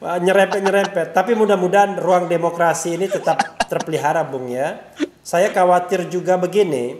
Nyerempet-nyerempet. 0.00 1.06
Tapi 1.12 1.32
mudah-mudahan 1.36 2.00
ruang 2.00 2.24
demokrasi 2.26 2.96
ini 2.96 3.06
tetap 3.06 3.60
terpelihara, 3.68 4.24
Bung 4.24 4.48
ya. 4.48 4.80
Saya 5.20 5.52
khawatir 5.52 6.08
juga 6.08 6.40
begini, 6.40 6.96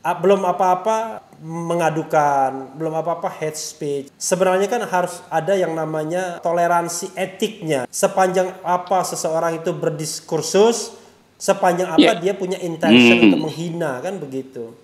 belum 0.00 0.48
apa-apa 0.48 1.28
mengadukan, 1.38 2.74
belum 2.74 2.98
apa-apa 2.98 3.28
hate 3.30 3.60
speech. 3.60 4.06
Sebenarnya 4.16 4.66
kan 4.66 4.82
harus 4.88 5.22
ada 5.30 5.54
yang 5.54 5.76
namanya 5.76 6.42
toleransi 6.42 7.14
etiknya. 7.14 7.86
Sepanjang 7.92 8.50
apa 8.64 9.04
seseorang 9.06 9.60
itu 9.60 9.70
berdiskursus, 9.70 10.96
sepanjang 11.38 11.94
apa 11.94 12.16
yeah. 12.16 12.18
dia 12.18 12.32
punya 12.34 12.58
intention 12.58 13.22
hmm. 13.22 13.24
untuk 13.30 13.40
menghina 13.46 14.02
kan 14.02 14.18
begitu. 14.18 14.74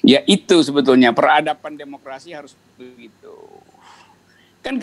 Ya 0.00 0.24
itu 0.24 0.56
sebetulnya 0.64 1.12
peradaban 1.12 1.76
demokrasi 1.76 2.32
harus 2.32 2.56
begitu. 2.80 3.36
kan 4.62 4.78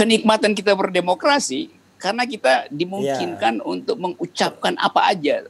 kenikmatan 0.00 0.56
kita 0.56 0.72
berdemokrasi 0.72 1.68
karena 2.00 2.24
kita 2.24 2.72
dimungkinkan 2.72 3.60
yeah. 3.60 3.68
untuk 3.68 4.00
mengucapkan 4.00 4.72
apa 4.80 5.12
aja. 5.12 5.44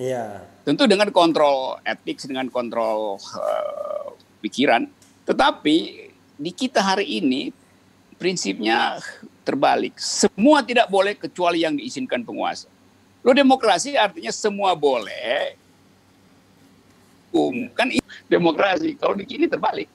Iya. 0.00 0.48
Tentu 0.64 0.88
dengan 0.88 1.12
kontrol 1.12 1.76
etik, 1.84 2.24
dengan 2.24 2.48
kontrol 2.48 3.20
uh, 3.20 4.16
pikiran. 4.40 4.88
Tetapi 5.28 5.76
di 6.40 6.50
kita 6.56 6.80
hari 6.80 7.20
ini 7.20 7.52
prinsipnya 8.16 8.96
terbalik. 9.44 10.00
Semua 10.00 10.64
tidak 10.64 10.88
boleh 10.88 11.14
kecuali 11.20 11.62
yang 11.62 11.76
diizinkan 11.76 12.24
penguasa. 12.24 12.66
Lo 13.24 13.32
demokrasi 13.32 13.96
artinya 13.96 14.32
semua 14.32 14.76
boleh. 14.76 15.56
Um, 17.34 17.68
kan 17.74 17.90
demokrasi. 18.30 18.94
Kalau 18.94 19.18
di 19.18 19.26
sini 19.26 19.50
terbalik. 19.50 19.90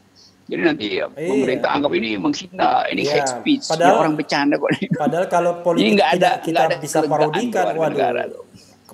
Jadi 0.50 0.62
nanti 0.66 0.86
ya, 0.98 1.06
iya. 1.14 1.30
pemerintah 1.30 1.70
anggap 1.78 1.92
ini 1.94 2.18
menghina, 2.18 2.82
ini 2.90 3.06
iya. 3.06 3.22
hate 3.22 3.38
speech. 3.38 3.70
Padahal 3.70 3.94
ya, 3.94 4.00
orang 4.02 4.14
bercanda 4.18 4.58
kok. 4.58 4.70
Padahal 4.98 5.26
kalau 5.30 5.52
politik 5.62 5.94
tidak, 5.94 6.10
ada, 6.18 6.30
kita 6.42 6.60
ada 6.66 6.78
bisa 6.82 6.98
parodikan, 7.06 7.66
waduh. 7.78 8.44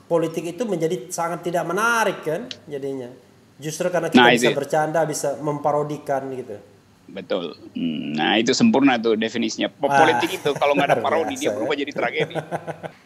Politik 0.05 0.43
itu 0.51 0.67
menjadi 0.67 1.07
sangat 1.07 1.47
tidak 1.47 1.63
menarik 1.63 2.19
kan 2.27 2.51
jadinya. 2.67 3.07
Justru 3.55 3.87
karena 3.87 4.11
kita 4.11 4.19
nah, 4.19 4.35
bisa 4.35 4.51
itu. 4.51 4.57
bercanda, 4.59 4.99
bisa 5.07 5.39
memparodikan 5.39 6.27
gitu. 6.35 6.59
Betul. 7.05 7.55
Hmm, 7.71 8.17
nah 8.17 8.35
itu 8.35 8.51
sempurna 8.51 8.99
tuh 8.99 9.15
definisinya. 9.15 9.71
Politik 9.71 10.43
itu 10.43 10.51
kalau 10.59 10.75
nggak 10.75 10.91
ada 10.91 10.97
parodi 11.05 11.39
dia 11.39 11.55
berubah 11.55 11.75
jadi 11.77 11.91
tragedi. 11.95 12.35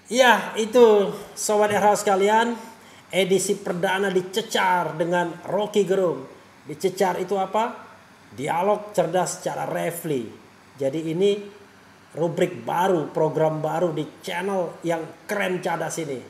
Iya 0.09 0.57
itu 0.57 1.13
sobat 1.37 1.69
RH 1.69 2.01
sekalian 2.01 2.57
edisi 3.09 3.57
perdana 3.57 4.13
dicecar 4.13 4.97
dengan 4.97 5.33
Rocky 5.49 5.83
Gerung. 5.85 6.25
Dicecar 6.65 7.17
itu 7.17 7.33
apa? 7.35 7.89
Dialog 8.29 8.93
cerdas 8.93 9.41
secara 9.41 9.65
refli. 9.65 10.29
Jadi 10.77 11.09
ini 11.11 11.31
rubrik 12.13 12.61
baru, 12.61 13.09
program 13.09 13.61
baru 13.61 13.93
di 13.93 14.21
channel 14.21 14.81
yang 14.85 15.25
keren 15.25 15.61
cadas 15.61 15.97
ini. 16.01 16.21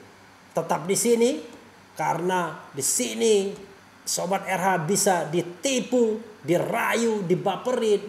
Tetap 0.55 0.87
di 0.87 0.97
sini 0.97 1.29
karena 1.93 2.55
di 2.71 2.83
sini 2.83 3.51
sobat 4.03 4.47
RH 4.47 4.67
bisa 4.87 5.15
ditipu, 5.27 6.17
dirayu, 6.41 7.27
dibaperin, 7.27 8.01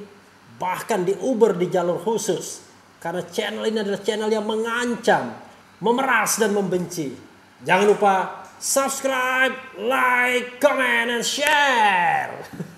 bahkan 0.56 1.04
diuber 1.04 1.58
di 1.58 1.66
jalur 1.68 2.00
khusus. 2.00 2.64
Karena 3.00 3.24
channel 3.26 3.64
ini 3.66 3.80
adalah 3.80 4.00
channel 4.00 4.30
yang 4.30 4.46
mengancam, 4.46 5.34
memeras 5.82 6.40
dan 6.40 6.52
membenci. 6.52 7.12
Jangan 7.60 7.84
lupa 7.84 8.39
subscribe, 8.60 9.52
like, 9.78 10.60
comment, 10.60 11.10
and 11.10 11.24
share. 11.24 12.44